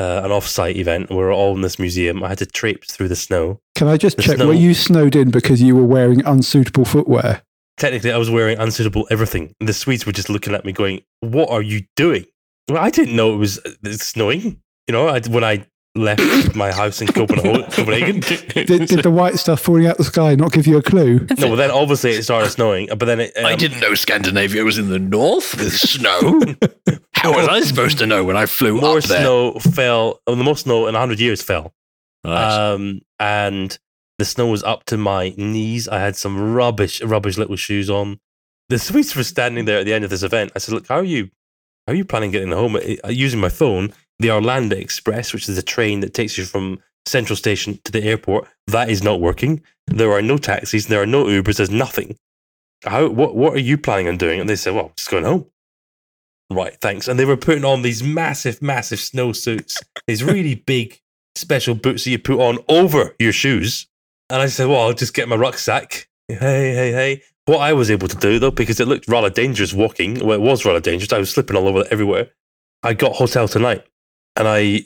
[0.00, 1.10] uh, an off-site event.
[1.10, 2.22] We were all in this museum.
[2.24, 3.60] I had to traipse through the snow.
[3.74, 4.36] Can I just The check?
[4.36, 7.42] snow- Were you snowed in because you were wearing unsuitable footwear?
[7.76, 9.54] Technically, I was wearing unsuitable everything.
[9.60, 12.24] The Swedes were just looking at me, going, "What are you doing?"
[12.68, 14.60] Well, I didn't know it was uh, snowing.
[14.86, 17.64] You know, I, when I left my house in Copenhagen.
[17.70, 18.20] Copenhagen.
[18.66, 21.26] Did, did the white stuff falling out the sky not give you a clue?
[21.38, 22.88] No, but then obviously it started snowing.
[22.88, 26.40] But then it, I um, didn't know Scandinavia was in the north with snow.
[27.22, 29.20] How was I supposed to know when I flew more up there?
[29.20, 30.20] snow fell.
[30.26, 31.74] Oh, the most snow in hundred years fell.
[32.24, 32.54] Nice.
[32.54, 33.78] Um, and
[34.18, 35.86] the snow was up to my knees.
[35.86, 38.20] I had some rubbish, rubbish little shoes on.
[38.70, 40.52] The Swedes were standing there at the end of this event.
[40.56, 41.30] I said, "Look, how are you?
[41.86, 42.78] How are you planning getting home?"
[43.08, 47.36] Using my phone, the Arlanda Express, which is a train that takes you from Central
[47.36, 49.62] Station to the airport, that is not working.
[49.88, 50.86] There are no taxis.
[50.86, 51.56] There are no Ubers.
[51.56, 52.16] There's nothing.
[52.84, 53.08] How?
[53.08, 53.36] What?
[53.36, 54.40] What are you planning on doing?
[54.40, 55.50] And they said, "Well, just going home."
[56.50, 57.06] Right, thanks.
[57.06, 59.74] And they were putting on these massive, massive snowsuits,
[60.06, 61.00] these really big
[61.36, 63.86] special boots that you put on over your shoes.
[64.28, 66.08] And I said, Well, I'll just get my rucksack.
[66.28, 66.36] Hey,
[66.74, 67.22] hey, hey.
[67.46, 70.40] What I was able to do, though, because it looked rather dangerous walking, well, it
[70.40, 71.12] was rather dangerous.
[71.12, 72.28] I was slipping all over everywhere.
[72.82, 73.84] I got Hotel Tonight,
[74.36, 74.84] and I,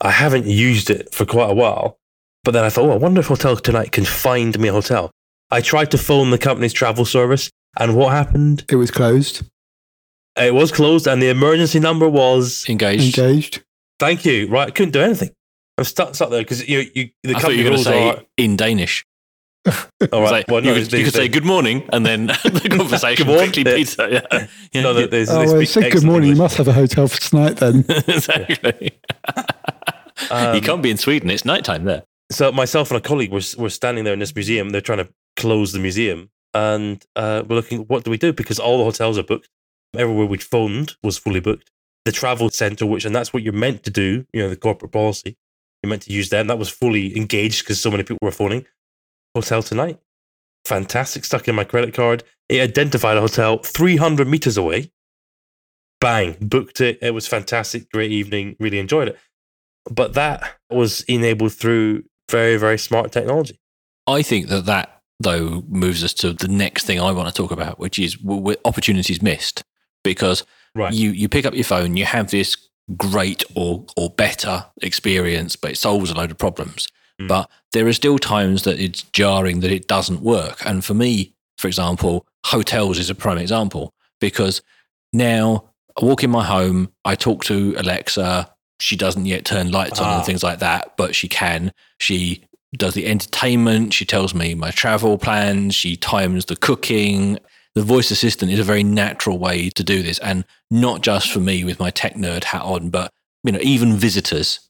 [0.00, 1.98] I haven't used it for quite a while.
[2.42, 5.10] But then I thought, oh, I wonder if Hotel Tonight can find me a hotel.
[5.50, 8.64] I tried to phone the company's travel service, and what happened?
[8.68, 9.48] It was closed,
[10.36, 13.18] It was closed, and the emergency number was Engaged.
[13.18, 13.62] engaged.
[14.00, 14.48] Thank you.
[14.48, 15.30] Right, I couldn't do anything.
[15.78, 17.90] I'm stuck, stuck there because you, you, the I thought company you were going to
[17.90, 18.22] rules say are.
[18.36, 19.04] in Danish.
[19.66, 22.26] All It's right, like, well, no, you could, you could say good morning, and then
[22.44, 23.52] the conversation Good morning.
[23.52, 24.12] quickly beats it.
[24.12, 24.46] Yeah.
[24.72, 24.82] yeah.
[24.82, 26.30] No, they, they, Oh, they well, speak say good excellent morning.
[26.30, 27.84] You must have a hotel for tonight then.
[27.88, 28.92] exactly.
[30.30, 31.30] Um, you can't be in Sweden.
[31.30, 32.04] It's nighttime there.
[32.30, 34.70] So myself and a colleague were were standing there in this museum.
[34.70, 37.80] They're trying to close the museum, and uh, we're looking.
[37.82, 38.32] What do we do?
[38.32, 39.48] Because all the hotels are booked.
[39.96, 41.70] Everywhere we phoned was fully booked.
[42.04, 44.26] the travel center, which and that's what you're meant to do.
[44.32, 45.36] You know, the corporate policy.
[45.82, 46.46] You're meant to use them.
[46.46, 48.66] That was fully engaged because so many people were phoning.
[49.34, 49.98] Hotel tonight,
[50.64, 51.24] fantastic.
[51.24, 52.22] Stuck in my credit card.
[52.48, 54.92] It identified a hotel 300 meters away.
[56.00, 56.98] Bang, booked it.
[57.00, 57.90] It was fantastic.
[57.90, 58.56] Great evening.
[58.60, 59.18] Really enjoyed it.
[59.90, 63.58] But that was enabled through very, very smart technology.
[64.06, 67.50] I think that that though moves us to the next thing I want to talk
[67.50, 68.16] about, which is
[68.64, 69.62] opportunities missed.
[70.04, 70.44] Because
[70.76, 70.92] Right.
[70.92, 72.56] you you pick up your phone, you have this
[72.96, 76.86] great or or better experience, but it solves a load of problems.
[77.20, 77.28] Mm.
[77.28, 80.64] But there are still times that it's jarring that it doesn't work.
[80.66, 84.62] And for me, for example, hotels is a prime example because
[85.12, 85.64] now
[86.00, 88.50] I walk in my home, I talk to Alexa.
[88.80, 90.16] She doesn't yet turn lights on Ah.
[90.16, 91.72] and things like that, but she can.
[92.00, 92.42] She
[92.76, 93.94] does the entertainment.
[93.94, 95.76] She tells me my travel plans.
[95.76, 97.38] She times the cooking.
[97.74, 101.40] The voice assistant is a very natural way to do this, and not just for
[101.40, 103.10] me with my tech nerd hat on, but
[103.42, 104.60] you know, even visitors.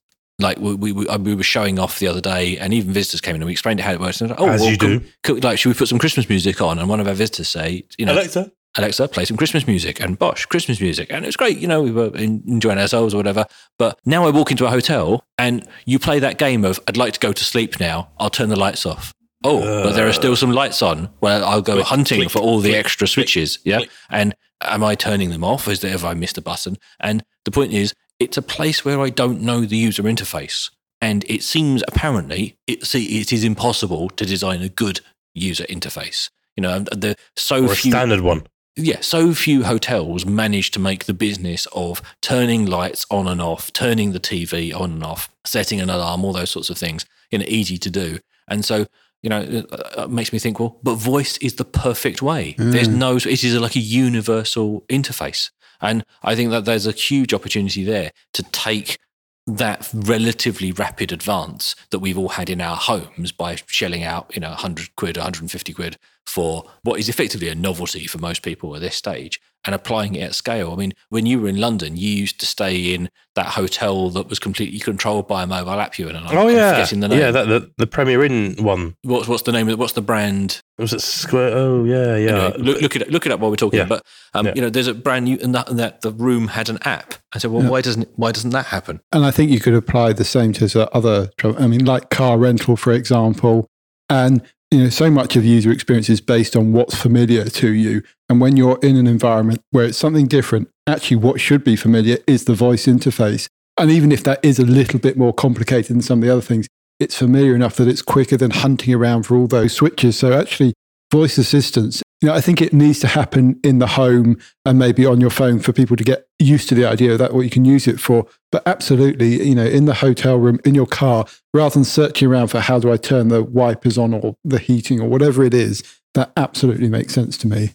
[0.40, 3.20] Like we, we, we uh, we were showing off the other day, and even visitors
[3.20, 4.20] came in and we explained how it works.
[4.20, 5.00] And, oh, As well, you do.
[5.22, 6.78] could- like, should we put some Christmas music on?
[6.80, 10.18] And one of our visitors say, you know, Alexa, Alexa, play some Christmas music and
[10.18, 11.12] Bosch, Christmas music.
[11.12, 13.46] And it's great, you know, we were enjoying ourselves or whatever.
[13.78, 17.12] But now I walk into a hotel and you play that game of, I'd like
[17.12, 19.14] to go to sleep now, I'll turn the lights off.
[19.44, 20.36] Oh, but there are still uh.
[20.36, 21.10] some lights on.
[21.20, 23.58] Well, I'll go Click, hunting click, for all the click, extra switches.
[23.64, 23.80] yeah.
[24.10, 25.68] And am I turning them off?
[25.68, 26.78] Is there, have I missed a button?
[27.00, 30.70] And the point is, it's a place where I don't know the user interface.
[31.00, 35.00] And it seems apparently it, see, it is impossible to design a good
[35.34, 36.30] user interface.
[36.56, 38.46] You know, the so or a few standard one.
[38.76, 43.72] yeah, so few hotels manage to make the business of turning lights on and off,
[43.72, 47.38] turning the TV on and off, setting an alarm, all those sorts of things, you
[47.38, 48.20] know, easy to do.
[48.48, 48.86] And so,
[49.24, 52.54] you know, it, it makes me think, well, but voice is the perfect way.
[52.58, 52.96] There's mm.
[52.96, 55.50] no, it is like a universal interface.
[55.80, 58.98] And I think that there's a huge opportunity there to take
[59.46, 64.40] that relatively rapid advance that we've all had in our homes by shelling out, you
[64.40, 68.82] know, 100 quid, 150 quid for what is effectively a novelty for most people at
[68.82, 70.72] this stage and applying it at scale.
[70.72, 74.28] I mean, when you were in London, you used to stay in that hotel that
[74.28, 76.16] was completely controlled by a mobile app you were in.
[76.16, 77.18] and I'm- Oh I'm yeah, forgetting the name.
[77.18, 77.30] yeah.
[77.30, 79.78] That, the the Premier Inn one what's, what's the name of it?
[79.78, 80.60] What's the brand?
[80.78, 81.56] was it Square?
[81.56, 82.30] Oh yeah, yeah.
[82.54, 83.78] Anyway, look, look it up, look it up while we're talking.
[83.80, 83.86] Yeah.
[83.86, 84.02] But
[84.34, 84.52] um, Yeah.
[84.54, 87.14] you know, there's a brand new, and that, and that the room had an app.
[87.34, 87.70] I said, well, Yeah.
[87.70, 89.00] why doesn't why doesn't that happen?
[89.12, 92.76] And I think you could apply the same to other, I mean, like car rental,
[92.76, 93.66] for example.
[94.10, 94.42] And,
[94.74, 98.02] you know, so much of user experience is based on what's familiar to you.
[98.28, 102.18] And when you're in an environment where it's something different, actually what should be familiar
[102.26, 103.46] is the voice interface.
[103.78, 106.40] And even if that is a little bit more complicated than some of the other
[106.40, 106.66] things,
[106.98, 110.18] it's familiar enough that it's quicker than hunting around for all those switches.
[110.18, 110.74] So actually,
[111.12, 115.04] voice assistance, you know, I think it needs to happen in the home and maybe
[115.04, 117.50] on your phone for people to get used to the idea of that, what you
[117.50, 118.26] can use it for.
[118.50, 122.48] But absolutely, you know, in the hotel room, in your car, rather than searching around
[122.48, 125.82] for how do I turn the wipers on or the heating or whatever it is,
[126.14, 127.74] that absolutely makes sense to me.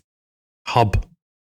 [0.65, 1.05] Hub.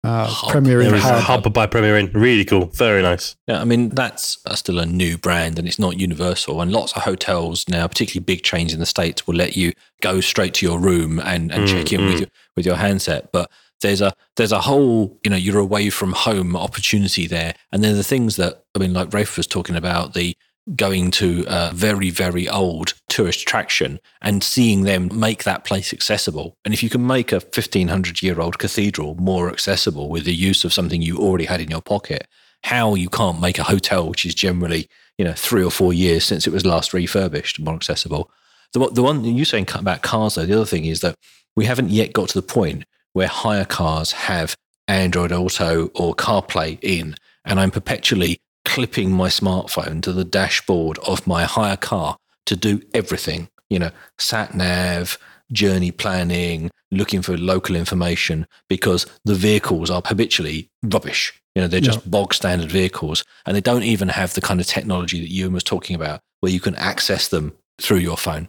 [0.04, 0.52] Uh, Hub.
[0.52, 1.44] Premier Inn was Hub.
[1.44, 2.10] Hub by Premier Inn.
[2.14, 2.66] Really cool.
[2.68, 3.36] Very nice.
[3.48, 6.60] Yeah, I mean that's uh, still a new brand and it's not universal.
[6.60, 10.20] And lots of hotels now, particularly big chains in the states, will let you go
[10.20, 12.20] straight to your room and, and Mm, check in with mm.
[12.22, 13.32] your with your handset.
[13.32, 17.54] But there's a there's a whole you know you're away from home opportunity there.
[17.72, 20.36] And then the things that I mean, like Rafe was talking about the
[20.76, 26.56] going to a very very old tourist attraction and seeing them make that place accessible.
[26.64, 30.64] And if you can make a 1500 year old cathedral more accessible with the use
[30.64, 32.28] of something you already had in your pocket,
[32.64, 36.26] how you can't make a hotel which is generally you know three or four years
[36.26, 38.32] since it was last refurbished more accessible.
[38.74, 41.16] The the one you saying about cars though, the other thing is that
[41.56, 44.56] we haven't yet got to the point where hire cars have
[44.88, 51.26] Android Auto or CarPlay in, and I'm perpetually clipping my smartphone to the dashboard of
[51.28, 53.50] my hire car to do everything.
[53.70, 55.18] You know, sat nav,
[55.52, 61.34] journey planning, looking for local information because the vehicles are habitually rubbish.
[61.56, 64.68] You know, they're just bog standard vehicles and they don't even have the kind of
[64.68, 68.48] technology that Ewan was talking about where you can access them through your phone.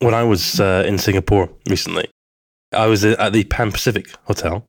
[0.00, 2.08] When I was uh, in Singapore recently,
[2.72, 4.64] I was at the Pan Pacific Hotel,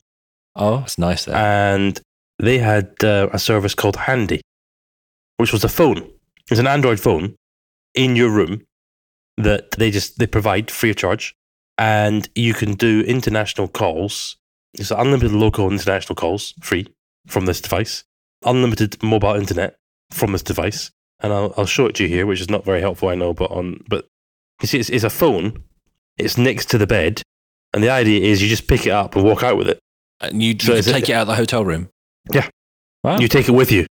[0.56, 1.36] Oh, it's nice there.
[1.36, 2.00] and
[2.40, 4.42] they had uh, a service called Handy,
[5.40, 6.10] which was a phone.
[6.52, 7.36] It's an Android phone
[7.96, 8.66] in your room
[9.38, 11.34] that they just they provide free of charge,
[11.78, 14.36] and you can do international calls.
[14.74, 16.88] It's unlimited local and international calls free
[17.28, 18.04] from this device,
[18.44, 19.76] unlimited mobile internet
[20.12, 22.82] from this device, and I'll I'll show it to you here, which is not very
[22.82, 24.08] helpful, I know, but on but
[24.62, 25.64] you see, it's, it's a phone.
[26.18, 27.22] It's next to the bed,
[27.74, 29.80] and the idea is you just pick it up and walk out with it.
[30.20, 31.88] and you, So is it- take it out of the hotel room.
[33.02, 33.20] Wow.
[33.20, 33.86] You take it with you.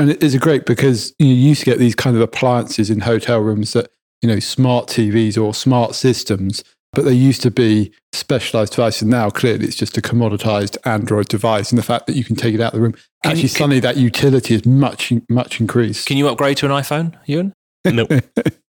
[0.00, 2.88] And it is great because you know, you used to get these kind of appliances
[2.90, 3.90] in hotel rooms that,
[4.22, 9.02] you know, smart TVs or smart systems, but they used to be specialized devices.
[9.06, 11.70] Now, clearly, it's just a commoditized Android device.
[11.70, 13.48] And the fact that you can take it out of the room, Can actually, you-
[13.48, 16.06] suddenly that utility is much, much increased.
[16.06, 17.52] Can you upgrade to an iPhone, Ewan?
[17.84, 18.06] No,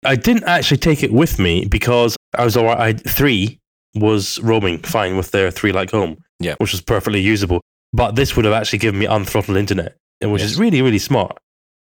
[0.04, 2.78] I didn't actually take it with me because I was all right.
[2.78, 3.58] I three
[3.94, 6.54] was roaming fine with their three like home, Yeah.
[6.58, 7.60] which was perfectly usable.
[7.92, 10.52] But this would have actually given me unthrottled internet, which Yes.
[10.52, 11.38] is really really smart.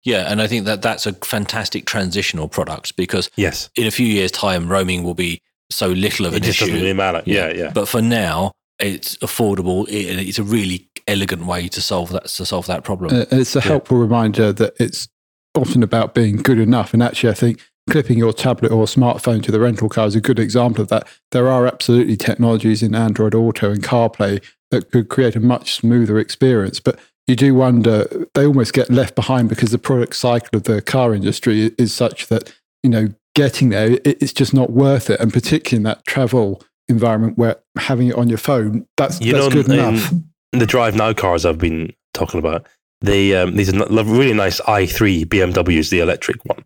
[0.04, 4.06] Yeah, and I think that that's a fantastic transitional product because Yes, in a few
[4.06, 6.82] years' time, roaming will be so little of it an just doesn't issue.
[6.82, 7.22] really matter.
[7.26, 7.70] Yeah, yeah.
[7.74, 9.86] But for now, it's affordable.
[9.88, 13.14] It, it's a really elegant way to solve that to solve that problem.
[13.14, 15.08] Uh, and it's a helpful reminder that it's
[15.54, 16.94] often about being good enough.
[16.94, 17.60] And actually, I think
[17.90, 21.06] clipping your tablet or smartphone to the rental car is a good example of that.
[21.32, 26.18] There are absolutely technologies in Android Auto and CarPlay that could create a much smoother
[26.18, 26.78] experience.
[26.80, 30.82] But you do wonder, they almost get left behind because the product cycle of the
[30.82, 32.52] car industry is such that,
[32.82, 35.20] you know, getting there, it's just not worth it.
[35.20, 39.44] And particularly in that travel environment where having it on your phone, that's, You that's
[39.46, 40.12] know, good in- enough.
[40.52, 42.66] the DriveNow cars I've been talking about,
[43.00, 46.64] they um, these are really nice i3 BMWs, the electric one.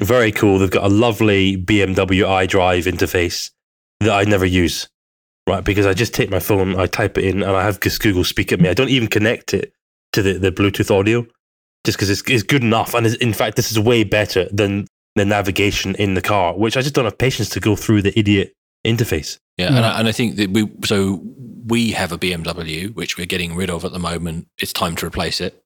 [0.00, 0.58] Very cool.
[0.58, 3.50] They've got a lovely BMW iDrive interface
[4.00, 4.88] that I never use,
[5.48, 5.64] right?
[5.64, 8.52] Because I just take my phone, I type it in, and I have Google speak
[8.52, 8.68] at me.
[8.68, 9.72] I don't even connect it
[10.22, 11.26] to the, the Bluetooth audio,
[11.84, 12.94] just because it's, it's good enough.
[12.94, 16.76] And it's, in fact, this is way better than the navigation in the car, which
[16.76, 18.52] I just don't have patience to go through the idiot
[18.86, 19.38] interface.
[19.56, 21.20] Yeah, and, I, and I think that we so
[21.66, 24.46] we have a BMW which we're getting rid of at the moment.
[24.58, 25.60] It's time to replace it,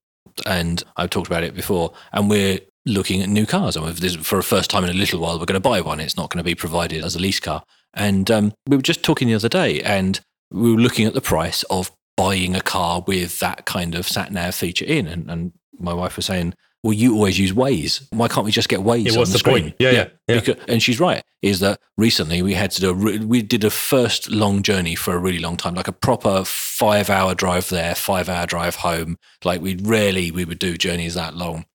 [0.46, 1.92] and I've talked about it before.
[2.12, 4.94] And we're looking at new cars, and we've- this, for a first time in a
[4.94, 6.00] little while, we're going to buy one.
[6.00, 7.62] It's not going to be provided as a lease car.
[7.94, 10.18] And um, we were just talking the other day, and
[10.50, 14.32] we were looking at the price of buying a car with that kind of sat
[14.32, 15.06] nav feature in.
[15.06, 18.06] And, and my wife was saying, "Well, you always use Waze.
[18.10, 19.64] Why can't we just get Waze on what's the, the point?
[19.64, 20.40] screen?" Yeah, yeah, yeah.
[20.40, 21.22] Because, and she's right.
[21.40, 25.14] Is that recently we had to do a we did a first long journey for
[25.14, 29.18] a really long time, like a proper five hour drive there, five hour drive home.
[29.44, 31.66] Like we rarely we would do journeys that long.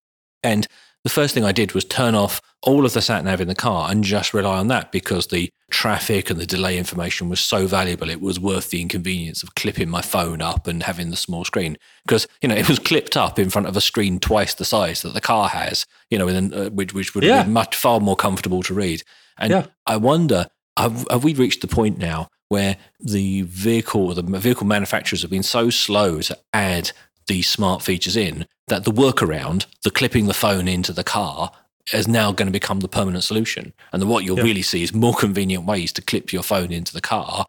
[0.43, 0.67] And
[1.07, 3.55] the first thing I did was turn off all of the sat nav in the
[3.55, 7.65] car and just rely on that because the traffic and the delay information was so
[7.65, 8.09] valuable.
[8.09, 11.77] It was worth the inconvenience of clipping my phone up and having the small screen
[12.05, 15.01] because you know it was clipped up in front of a screen twice the size
[15.03, 15.85] that the car has.
[16.09, 17.43] You know, uh, which which would Yeah.
[17.43, 19.01] been much far more comfortable to read.
[19.37, 19.67] And Yeah.
[19.85, 20.47] I wonder,
[20.77, 25.43] have, have we reached the point now where the vehicle, the vehicle manufacturers have been
[25.43, 26.91] so slow to add
[27.27, 31.51] these smart features in that the workaround, the clipping the phone into the car,
[31.93, 33.73] is now going to become the permanent solution.
[33.93, 34.43] And what you'll Yeah.
[34.43, 37.45] really see is more convenient ways to clip your phone into the car.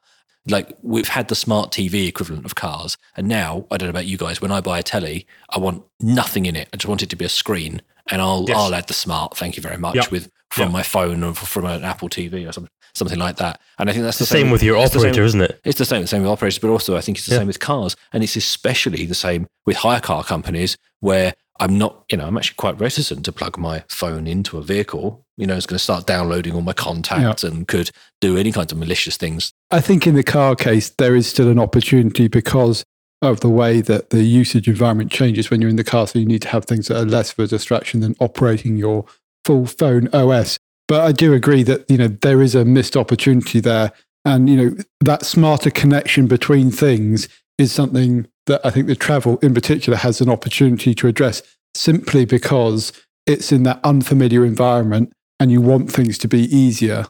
[0.47, 4.07] Like we've had the smart TV equivalent of cars, and now I don't know about
[4.07, 4.41] you guys.
[4.41, 6.69] When I buy a telly, I want nothing in it.
[6.73, 8.57] I just want it to be a screen, and I'll Yes.
[8.57, 9.37] I'll add the smart.
[9.37, 10.07] Thank you very much Yeah.
[10.11, 10.73] with from Yeah.
[10.73, 13.61] my phone or from an Apple TV or something something like that.
[13.79, 15.61] And I think that's It's the same with your the same- operator, isn't it?
[15.65, 17.39] it's the same, the same with operators, but also I think it's the Yeah.
[17.41, 22.05] same with cars, and it's especially the same with hire car companies where I'm not,
[22.11, 25.25] you know, I'm actually quite reticent to plug my phone into a vehicle.
[25.37, 27.91] You know, it's going to start downloading all my contacts and could
[28.21, 29.53] do any kinds of malicious things.
[29.71, 32.85] I think in the car case, there is still an opportunity because
[33.23, 36.07] of the way that the usage environment changes when you're in the car.
[36.07, 39.05] So you need to have things that are less of a distraction than operating your
[39.45, 40.59] full phone OS.
[40.89, 43.93] But I do agree that, you know, there is a missed opportunity there.
[44.25, 47.29] And, you know, that smarter connection between things
[47.59, 51.43] is something that I think the travel in particular has an opportunity to address
[51.75, 52.93] simply because
[53.27, 57.07] it's in that unfamiliar environment and you want things to be easier.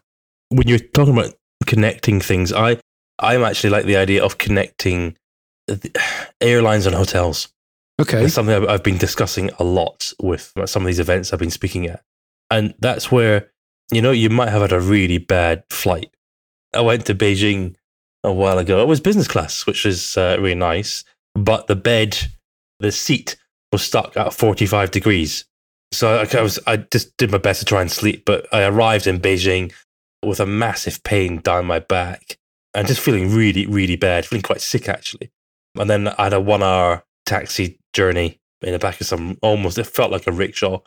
[0.50, 1.34] when you're talking about
[1.66, 2.78] connecting things, I
[3.18, 5.16] I'm actually like the idea of connecting
[5.66, 5.90] the
[6.40, 7.48] airlines and hotels.
[8.00, 8.24] Okay.
[8.24, 11.86] It's something I've been discussing a lot with some of these events I've been speaking
[11.86, 12.02] at,
[12.50, 13.50] and that's where
[13.92, 16.10] you know you might have had a really bad flight.
[16.74, 17.74] I went to Beijing
[18.24, 18.82] a while ago.
[18.82, 22.18] It was business class, which is uh, really nice, but the bed,
[22.80, 23.36] the seat
[23.72, 25.44] was stuck at 45 degrees.
[25.92, 28.64] So I, I was I just did my best to try and sleep, but I
[28.64, 29.72] arrived in Beijing
[30.24, 32.38] with a massive pain down my back
[32.74, 35.30] and just feeling really, really bad, feeling quite sick actually.
[35.76, 39.78] And then I had a one hour taxi journey in the back of some almost,
[39.78, 40.80] it felt like a rickshaw.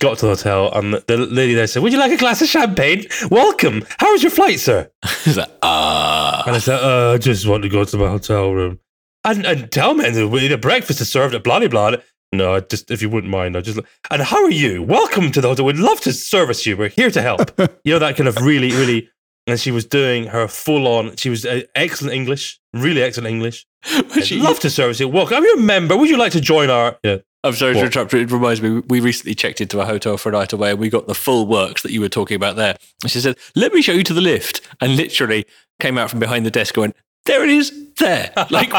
[0.00, 2.42] Got to the hotel and the, the lady there said, Would you like a glass
[2.42, 3.06] of champagne?
[3.30, 3.84] Welcome.
[3.98, 4.90] How was your flight, sir?
[5.24, 8.52] It's like, ah, And I said, uh, I just want to go to my hotel
[8.52, 8.80] room.
[9.24, 11.96] And, and tell me, the, breakfast is served at blah, blah, blah.
[12.32, 13.78] No, I just, if you wouldn't mind, I just,
[14.10, 14.82] and how are you?
[14.82, 15.66] Welcome to the hotel.
[15.66, 16.76] We'd love to service you.
[16.76, 17.52] We're here to help.
[17.84, 19.08] you know, that kind of really, really
[19.46, 21.16] and she was doing her full on.
[21.16, 23.66] She was uh, excellent English, really excellent English.
[24.22, 25.08] She- love to service you.
[25.08, 25.42] Welcome.
[25.42, 25.96] Are you a member?
[25.96, 26.98] Would you like to join our?
[27.02, 27.18] Yeah.
[27.44, 28.14] I'm sorry to interrupt.
[28.14, 30.88] It reminds me, we recently checked into a hotel for a night away and we
[30.88, 32.76] got the full works that you were talking about there.
[33.02, 34.60] And she said, Let me show you to the lift.
[34.80, 35.44] And literally
[35.80, 38.32] came out from behind the desk and went, There it is, there.
[38.50, 38.70] Like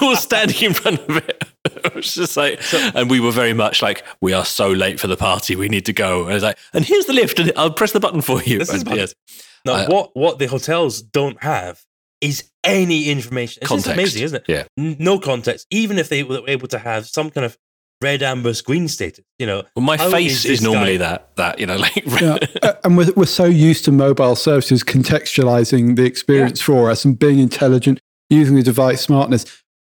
[0.00, 1.44] you're standing in front of it.
[1.64, 2.60] it was just like,
[2.94, 5.56] and we were very much like, We are so late for the party.
[5.56, 6.22] We need to go.
[6.24, 7.38] And I was like, And here's the lift.
[7.38, 8.58] And I'll press the button for you.
[8.58, 9.14] This is And yes,
[9.64, 11.82] Now, I- what what the hotels don't have
[12.20, 13.60] is any information.
[13.62, 13.92] It's Context.
[13.92, 14.44] amazing, isn't it?
[14.46, 14.64] Yeah.
[14.76, 15.66] No context.
[15.70, 17.56] Even if they were able to have some kind of
[18.02, 19.62] red, amber, green status, you know.
[19.76, 22.96] Well, my face is is, normally guy- that, that, you know, like, Yeah, uh, and
[22.96, 28.00] we're, we're so used to mobile services contextualizing the experience for us and being intelligent,
[28.28, 29.44] using the device smartness.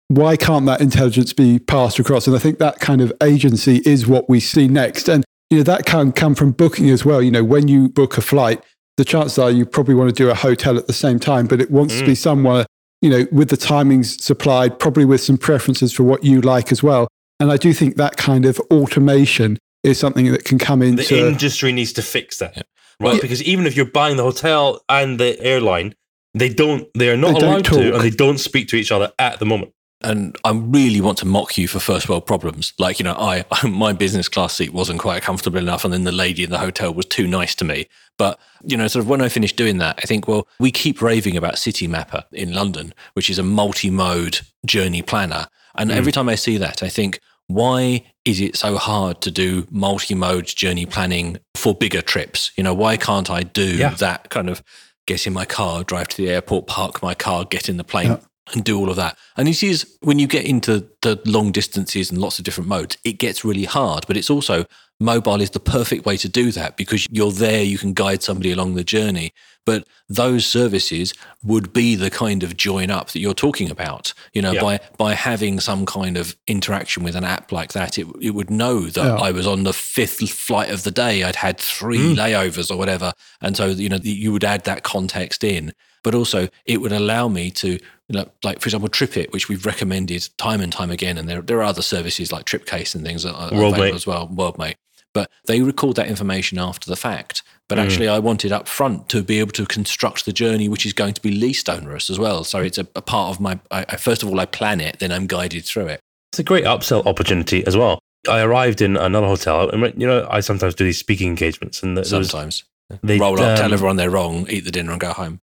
[0.09, 2.27] Why can't that intelligence be passed across?
[2.27, 5.09] And I think that kind of agency is what we see next.
[5.09, 7.23] And you know that can come from booking as well.
[7.23, 8.63] You know, when you book a flight,
[8.97, 11.61] the chances are you probably want to do a hotel at the same time, but
[11.61, 12.67] it wants to be somewhere
[13.03, 16.83] you know with the timings supplied, probably with some preferences for what you like as
[16.83, 17.09] well.
[17.41, 21.27] And I do think that kind of automation is something that can come into The
[21.27, 22.57] industry needs to fix that.
[22.57, 22.63] Yeah.
[23.01, 23.13] Right?
[23.13, 25.95] Well- because even if you're buying the hotel and the airline,
[26.35, 29.13] they don't they are not They allowed to and they don't speak to each other
[29.19, 29.73] at the moment.
[30.03, 32.73] and I really want to mock you for first world problems.
[32.79, 36.13] Like, you know, I my business class seat wasn't quite comfortable enough, and then the
[36.13, 37.87] lady in the hotel was too nice to me.
[38.17, 41.03] But you know, sort of when I finished doing that, I think, well, we keep
[41.03, 45.99] raving about Citymapper in London, which is a multi-mode journey planner, and hmm.
[45.99, 47.21] every time I see that, I think.
[47.55, 52.53] Why is it so hard to do multi-mode journey planning for bigger trips?
[52.57, 53.91] You know, why can't I do Yeah.
[53.95, 54.63] that kind of
[55.07, 58.11] get in my car, drive to the airport, park my car, get in the plane,
[58.13, 58.19] Yeah.
[58.55, 59.17] And do all of that.
[59.37, 62.69] And you it is when you get into the long distances and lots of different
[62.69, 64.07] modes, it gets really hard.
[64.07, 64.67] But it's also
[65.01, 68.53] mobile is the perfect way to do that because you're there, you can guide somebody
[68.53, 69.33] along the journey.
[69.67, 74.13] But those services would be the kind of join up that you're talking about.
[74.33, 74.61] You know, Yeah.
[74.61, 78.51] by by having some kind of interaction with an app like that, it it would
[78.51, 79.17] know that Yeah.
[79.17, 81.23] I was on the fifth flight of the day.
[81.23, 82.17] I'd had three mm.
[82.17, 85.73] layovers or whatever, and so you know you would add that context in.
[86.03, 89.67] But also, it would allow me to, you know, like for example, TripIt, which we've
[89.67, 93.23] recommended time and time again, and there there are other services like TripCase and things
[93.23, 93.73] that are WorldMate.
[93.73, 94.77] available as well, WorldMate.
[95.13, 97.43] But they record that information after the fact.
[97.69, 100.93] But actually, I wanted up front to be able to construct the journey, which is
[100.93, 102.43] going to be least onerous as well.
[102.43, 103.61] So it's a, a part of my.
[103.71, 106.01] I, I, first of all, I plan it, then I'm guided through it.
[106.33, 108.01] It's a great upsell opportunity as well.
[108.29, 111.97] I arrived in another hotel, and you know, I sometimes do these speaking engagements, and
[111.97, 112.65] was, Sometimes
[113.03, 115.41] they roll up, tell um, everyone they're wrong, eat the dinner, and go home.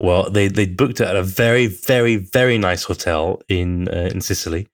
[0.00, 4.20] Well, they they booked it at a very very very nice hotel in uh, in
[4.20, 4.68] Sicily,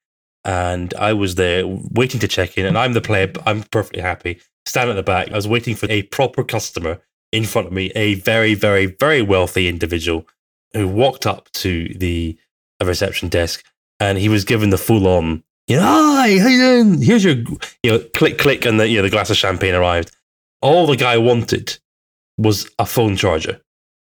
[0.44, 3.32] and I was there waiting to check in, and I'm the player.
[3.46, 4.40] I'm perfectly happy.
[4.66, 5.30] Stand at the back.
[5.30, 7.00] I was waiting for a proper customer
[7.32, 10.26] in front of me, a very very very wealthy individual
[10.74, 12.36] who walked up to the
[12.82, 13.64] reception desk,
[14.00, 15.42] and he was given the full on.
[15.66, 17.02] You know, hi, how you doing?
[17.02, 17.36] Here's your,
[17.82, 20.14] you know, click, click, and the you know the glass of champagne arrived.
[20.60, 21.78] All the guy wanted
[22.36, 23.60] was a phone charger.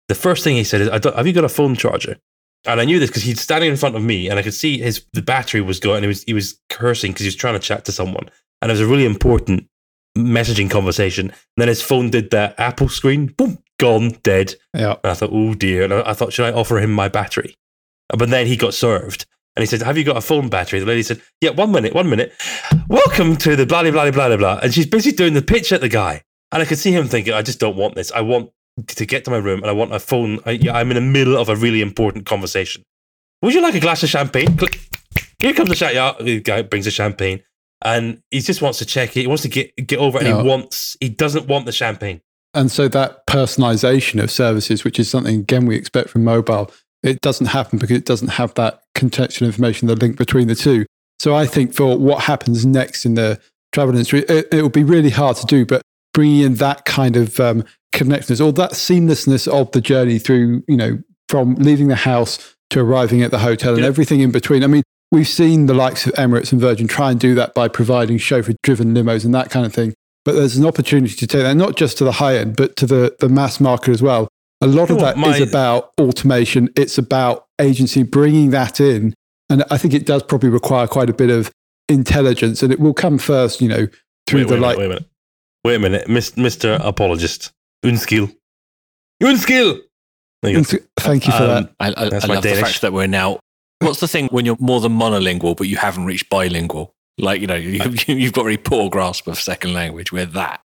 [0.10, 2.18] The first thing he said is, I don't, "Have you got a phone charger?"
[2.66, 4.78] And I knew this because he's standing in front of me, and I could see
[4.80, 5.98] his the battery was going.
[5.98, 8.30] And he was he was cursing because he was trying to chat to someone,
[8.62, 9.68] and it was a really important
[10.18, 11.28] messaging conversation.
[11.28, 14.56] And then his phone did that Apple screen, boom, gone, dead.
[14.74, 14.96] yeah.
[15.04, 15.84] And I thought, oh dear.
[15.84, 17.56] And I, I thought, should I offer him my battery?
[18.10, 19.26] But then he got served.
[19.56, 20.80] And he said, Have you got a phone battery?
[20.80, 22.34] The lady said, Yeah, one minute, one minute.
[22.88, 24.60] Welcome to the blah, blah, blah, blah, blah, blah.
[24.64, 26.24] And she's busy doing the pitch at the guy.
[26.52, 28.12] And I could see him thinking, I just don't want this.
[28.12, 28.52] I want
[28.88, 30.40] to get to my room and I want a phone.
[30.46, 32.84] I, I'm in the middle of a really important conversation.
[33.42, 34.58] Would you like a glass of champagne?
[34.58, 34.80] Click.
[35.40, 35.94] Here comes the chat.
[35.94, 37.44] Yeah, the guy brings the champagne.
[37.84, 39.22] And he just wants to check it.
[39.22, 40.24] He wants to get get over it.
[40.24, 40.42] Yeah.
[40.42, 42.22] he wants, he doesn't want the champagne.
[42.54, 46.72] And so that personalization of services, which is something again we expect from mobile,
[47.02, 50.86] it doesn't happen because it doesn't have that contextual information, the link between the two.
[51.20, 53.40] So I think for what happens next in the
[53.74, 55.82] travel industry, it, it will be really hard to do, but
[56.14, 60.76] bringing in that kind of um, connectedness or that seamlessness of the journey through, you
[60.78, 63.88] know, from leaving the house to arriving at the hotel and Yeah.
[63.88, 64.64] everything in between.
[64.64, 67.68] I mean, we've seen the likes of Emirates and Virgin try and do that by
[67.68, 69.94] providing chauffeur driven limos and that kind of thing.
[70.26, 72.86] But there's an opportunity to take that not just to the high end, but to
[72.86, 74.28] the, the mass market as well.
[74.62, 76.70] A lot of Well, that is my- about automation.
[76.76, 79.14] It's about agency bringing that in.
[79.50, 81.52] And I think it does probably require quite a bit of
[81.90, 83.88] intelligence and it will come first, you know,
[84.28, 84.78] through wait, the wait, like.
[84.78, 85.06] minute,
[85.66, 86.08] wait a minute.
[86.08, 86.80] Wait a minute, Mr.
[86.84, 87.52] Apologist.
[87.84, 88.36] Unskill.
[89.22, 89.80] Unskill!
[90.42, 90.78] There you go.
[91.00, 91.74] Thank you for Um, that.
[91.80, 93.40] I, I, I That's my love the fact that we're now.
[93.80, 96.94] What's the thing when you're more than monolingual, but you haven't reached bilingual?
[97.18, 100.12] Like you know, you, you've got a very poor grasp of second language.
[100.12, 100.62] We're that.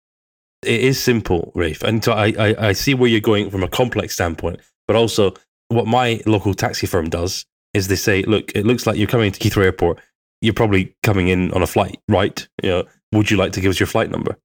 [0.63, 1.83] it is simple, Rafe.
[1.83, 5.35] And so I, I, I see where you're going from a complex standpoint, but also
[5.69, 7.45] what my local taxi firm does
[7.75, 9.99] is they say, look, it looks like you're coming to Heathrow Airport.
[10.43, 12.47] You're probably coming in on a flight, right?
[12.63, 14.37] You know, would you like to give us your flight number?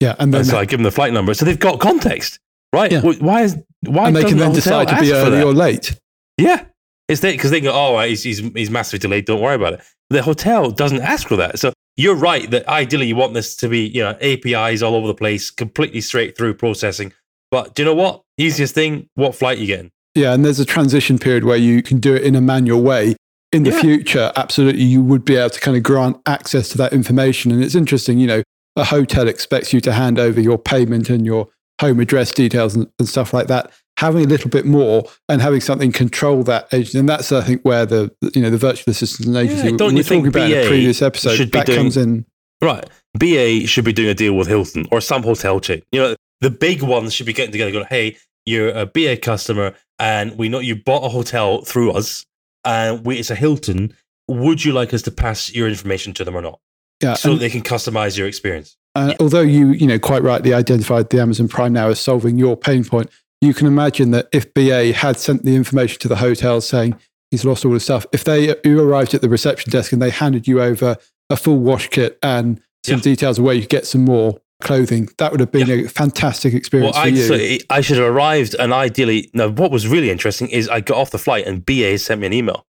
[0.00, 1.34] Yeah, and then And so I give them the flight number.
[1.34, 2.38] So they've got context,
[2.72, 2.92] right?
[2.92, 3.00] Yeah.
[3.00, 5.98] Why is why and they can then the decide to be early or late.
[6.36, 6.64] Yeah.
[7.08, 9.24] It's there because they go, oh, he's, he's, he's massively delayed.
[9.24, 9.80] Don't worry about it.
[10.10, 11.58] The hotel doesn't ask for that.
[11.58, 15.06] So you're right that ideally you want this to be, you know, APIs all over
[15.06, 17.12] the place, completely straight through processing.
[17.50, 18.22] But do you know what?
[18.36, 19.90] Easiest thing, what flight you getting?
[20.14, 23.16] Yeah, and there's a transition period where you can do it in a manual way.
[23.52, 23.80] In the Yeah.
[23.80, 27.50] future, absolutely, you would be able to kind of grant access to that information.
[27.50, 28.42] And it's interesting, you know,
[28.76, 31.48] a hotel expects you to hand over your payment and your
[31.80, 33.72] home address details and, and stuff like that.
[33.98, 37.62] Having a little bit more and having something control that agent, and that's I think
[37.62, 40.22] where the you know the virtual assistants and agency Yeah, don't we you were talking
[40.22, 42.24] think about in a BA previous episode should be that doing- comes in.
[42.60, 42.88] Right.
[43.18, 45.82] BA should be doing a deal with Hilton or some hotel chain.
[45.92, 48.16] You know, the big ones should be getting together going, hey,
[48.46, 52.24] you're a BA customer and we know you bought a hotel through us
[52.64, 53.94] and we, it's a Hilton.
[54.28, 56.60] Would you like us to pass your information to them or not?
[57.02, 58.76] Yeah, So and- they can customize your experience.
[58.94, 62.56] Uh, although you, you know, quite rightly identified the Amazon Prime now as solving your
[62.56, 63.08] pain point,
[63.40, 66.96] you can imagine that if BA had sent the information to the hotel saying
[67.30, 70.10] he's lost all his stuff, if they you arrived at the reception desk and they
[70.10, 70.96] handed you over
[71.30, 73.02] a full wash kit and some Yeah.
[73.02, 76.52] details of where you could get some more clothing, that would have been a fantastic
[76.52, 77.58] experience Well, for I, you.
[77.58, 80.96] so I should have arrived and ideally, no, what was really interesting is I got
[80.96, 82.66] off the flight and BA sent me an email.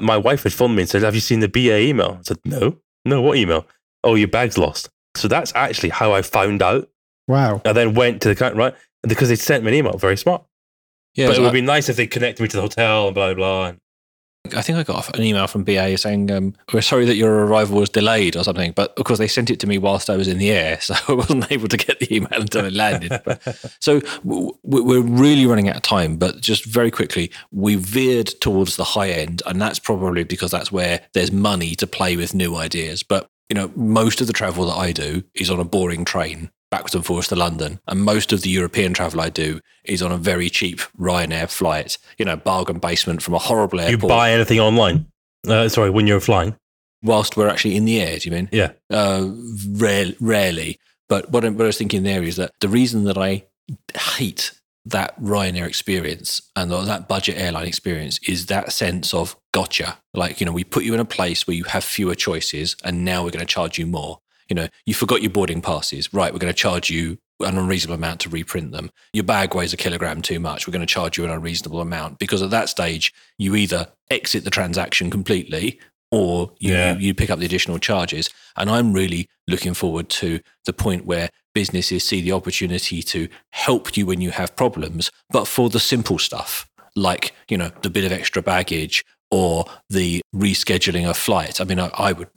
[0.00, 2.16] My wife had phoned me and said, Have you seen the BA email?
[2.20, 2.78] I said, No.
[3.06, 3.66] No, what email?
[4.04, 4.90] Oh, your bag's lost.
[5.16, 6.88] So that's actually how I found out.
[7.28, 7.62] wow.
[7.64, 8.74] I then went to the account, right?
[9.02, 9.96] Because they sent me an email.
[9.96, 10.44] Very smart.
[11.14, 13.14] Yeah, but it would I- be nice if they connected me to the hotel and
[13.14, 13.78] blah, blah, blah.
[14.54, 17.78] I think I got an email from BA saying, um, We're sorry that your arrival
[17.80, 18.72] was delayed or something.
[18.72, 20.78] But of course, they sent it to me whilst I was in the air.
[20.86, 23.10] So I wasn't able to get the email until it landed.
[23.24, 23.42] But,
[23.80, 26.16] so w- w- we're really running out of time.
[26.16, 29.42] But just very quickly, we veered towards the high end.
[29.46, 33.02] And that's probably because that's where there's money to play with new ideas.
[33.02, 36.50] But, you know, most of the travel that I do is on a boring train
[36.70, 37.78] backwards and forwards to London.
[37.86, 41.96] And most of the European travel I do is on a very cheap Ryanair flight,
[42.18, 44.02] you know, bargain basement from a horrible airport.
[44.02, 45.06] you buy anything online?
[45.46, 46.56] Uh, sorry, when you're flying?
[47.02, 48.48] whilst we're actually in the air, do you mean?
[48.50, 48.72] Yeah.
[48.90, 49.28] Uh,
[49.74, 50.76] rare, rarely.
[51.08, 53.44] But what, I- what I was thinking there is that the reason that I
[53.96, 54.50] hate
[54.86, 59.98] that Ryanair experience and that budget airline experience is that sense of gotcha.
[60.12, 63.06] Like, you know, we put you in a place where you have fewer choices and
[63.06, 64.18] now we're going to charge you more.
[64.50, 66.12] You know, you forgot your boarding passes.
[66.12, 68.90] Right, we're going to charge you an unreasonable amount to reprint them.
[69.14, 70.66] Your bag weighs a kilogram too much.
[70.66, 74.44] We're going to charge you an unreasonable amount because at that stage, you either exit
[74.44, 75.80] the transaction completely
[76.10, 76.98] or you, Yeah.
[76.98, 78.28] you pick up the additional charges.
[78.56, 83.96] And I'm really looking forward to the point where businesses see the opportunity to help
[83.96, 88.04] you when you have problems, but for the simple stuff, like, you know, the bit
[88.04, 91.60] of extra baggage or the rescheduling of a flight.
[91.60, 92.28] I mean, I, I would,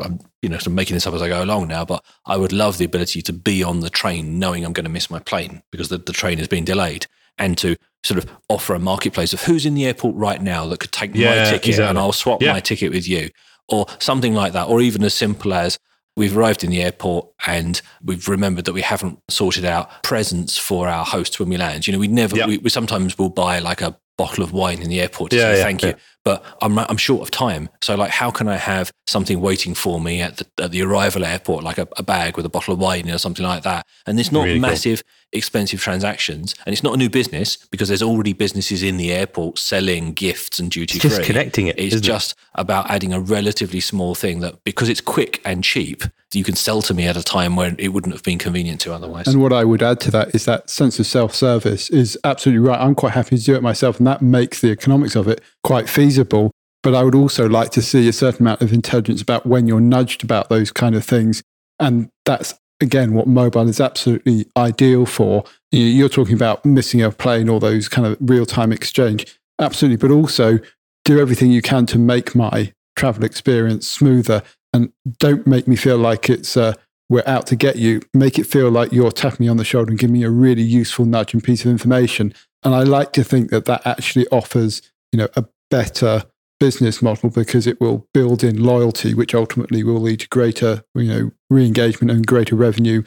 [0.00, 2.36] I'm, you know, sort of making this up as I go along now, but I
[2.36, 5.18] would love the ability to be on the train knowing I'm going to miss my
[5.18, 7.06] plane because the, the train has been delayed
[7.38, 10.80] and to sort of offer a marketplace of who's in the airport right now that
[10.80, 11.84] could take my ticket exactly.
[11.84, 12.52] and I'll swap Yeah.
[12.52, 13.30] my ticket with you
[13.68, 14.68] or something like that.
[14.68, 15.78] Or even as simple as
[16.16, 20.88] we've arrived in the airport and we've remembered that we haven't sorted out presents for
[20.88, 21.86] our hosts when we land.
[21.86, 22.46] You know, we never, Yeah.
[22.46, 25.42] we, we sometimes will buy like a bottle of wine in the airport to Yeah,
[25.52, 25.88] say yeah, thank yeah.
[25.88, 25.94] you.
[26.26, 30.00] But I'm I'm short of time, so like, how can I have something waiting for
[30.00, 32.80] me at the at the arrival airport, like a, a bag with a bottle of
[32.80, 33.86] wine or something like that?
[34.06, 34.98] And it's not Really cool.
[35.32, 39.12] Massive, expensive transactions, and it's not a new business because there's already businesses in the
[39.12, 41.24] airport selling gifts and duty It's just free.
[41.24, 41.78] connecting it.
[41.78, 42.06] It's isn't it?
[42.06, 46.02] just about adding a relatively small thing that because it's quick and cheap,
[46.32, 48.92] you can sell to me at a time when it wouldn't have been convenient to
[48.92, 49.26] otherwise.
[49.26, 52.66] And what I would add to that is that sense of self service is absolutely
[52.66, 52.80] right.
[52.80, 55.88] I'm quite happy to do it myself, and that makes the economics of it quite
[55.88, 56.50] feasible.
[56.82, 59.80] But I would also like to see a certain amount of intelligence about when you're
[59.80, 61.42] nudged about those kind of things.
[61.80, 65.44] And that's, again, what mobile is absolutely ideal for.
[65.72, 69.26] You- You're talking about missing a plane or those kind of real time exchange.
[69.58, 69.96] Absolutely.
[69.96, 70.58] But also
[71.04, 75.96] do everything you can to make my travel experience smoother and don't make me feel
[75.98, 76.74] like it's, uh,
[77.08, 79.90] we're out to get you, make it feel like you're tapping me on the shoulder
[79.90, 82.34] and giving me a really useful nudge and piece of information.
[82.64, 86.24] And I like to think that that actually offers, you know, a better
[86.58, 91.04] business model because it will build in loyalty, which ultimately will lead to greater, you
[91.04, 93.02] know, re-engagement and greater revenue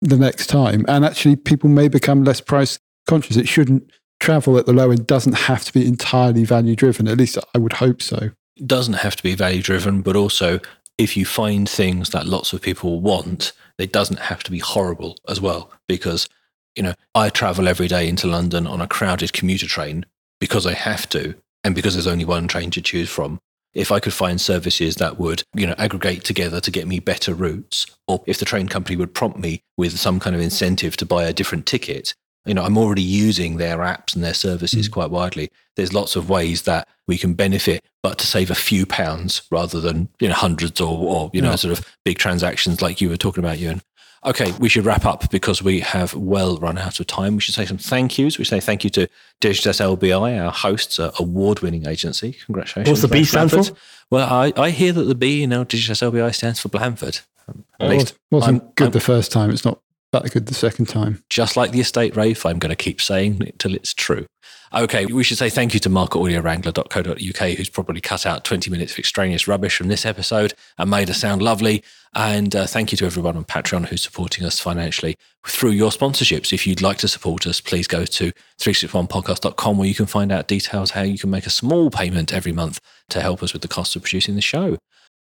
[0.00, 0.84] the next time.
[0.88, 3.36] And actually, people may become less price conscious.
[3.36, 3.90] It shouldn't
[4.20, 7.08] travel at the low end doesn't have to be entirely value driven.
[7.08, 8.30] At least I would hope so.
[8.56, 10.60] It doesn't have to be value driven, but also
[10.96, 15.16] if you find things that lots of people want, it doesn't have to be horrible
[15.28, 15.70] as well.
[15.86, 16.28] Because,
[16.74, 20.04] you know, I travel every day into London on a crowded commuter train
[20.40, 23.38] because I have to and because there's only one train to choose from.
[23.74, 27.34] If I could find services that would, you know, aggregate together to get me better
[27.34, 31.06] routes, or if the train company would prompt me with some kind of incentive to
[31.06, 32.14] buy a different ticket,
[32.46, 34.92] you know, I'm already using their apps and their services Mm.
[34.92, 35.50] quite widely.
[35.76, 39.80] There's lots of ways that we can benefit, but to save a few pounds rather
[39.80, 43.18] than you know hundreds or, or you know sort of big transactions like you were
[43.18, 43.82] talking about, Ewan.
[44.26, 47.36] Okay, we should wrap up because we have well run out of time.
[47.36, 48.36] We should say some thank yous.
[48.38, 49.08] We say thank you to
[49.40, 52.36] Digitas LBI, our hosts, uh, award-winning agency.
[52.46, 52.88] Congratulations.
[52.90, 53.62] What's the B stand for?
[54.10, 57.20] Well, I, I hear that the B in our Digitas LBI stands for Blanford.
[57.48, 57.90] Um, At Oh.
[57.90, 59.50] least wasn't I'm- good I'm- the first time.
[59.50, 59.80] It's not
[60.12, 61.22] that good the second time.
[61.30, 64.26] just like the estate Rafe, I'm going to keep saying it till it's true.
[64.74, 68.98] Okay, we should say thank you to marketaudioWrangler.co.uk, who's probably cut out 20 minutes of
[68.98, 71.82] extraneous rubbish from this episode and made us sound lovely.
[72.14, 75.16] And uh, thank you to everyone on Patreon who's supporting us financially
[75.46, 76.52] through your sponsorships.
[76.52, 80.48] If you'd like to support us, please go to 361podcast.com where you can find out
[80.48, 83.68] details how you can make a small payment every month to help us with the
[83.68, 84.76] cost of producing the show.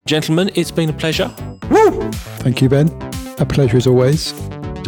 [0.07, 1.35] Gentlemen, it's been a pleasure.
[1.70, 2.11] Woo!
[2.41, 2.89] Thank you, Ben.
[3.39, 4.33] A pleasure as always.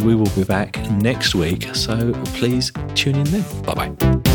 [0.03, 3.61] We will be back next week, so please tune in then.
[3.63, 4.32] Bye bye.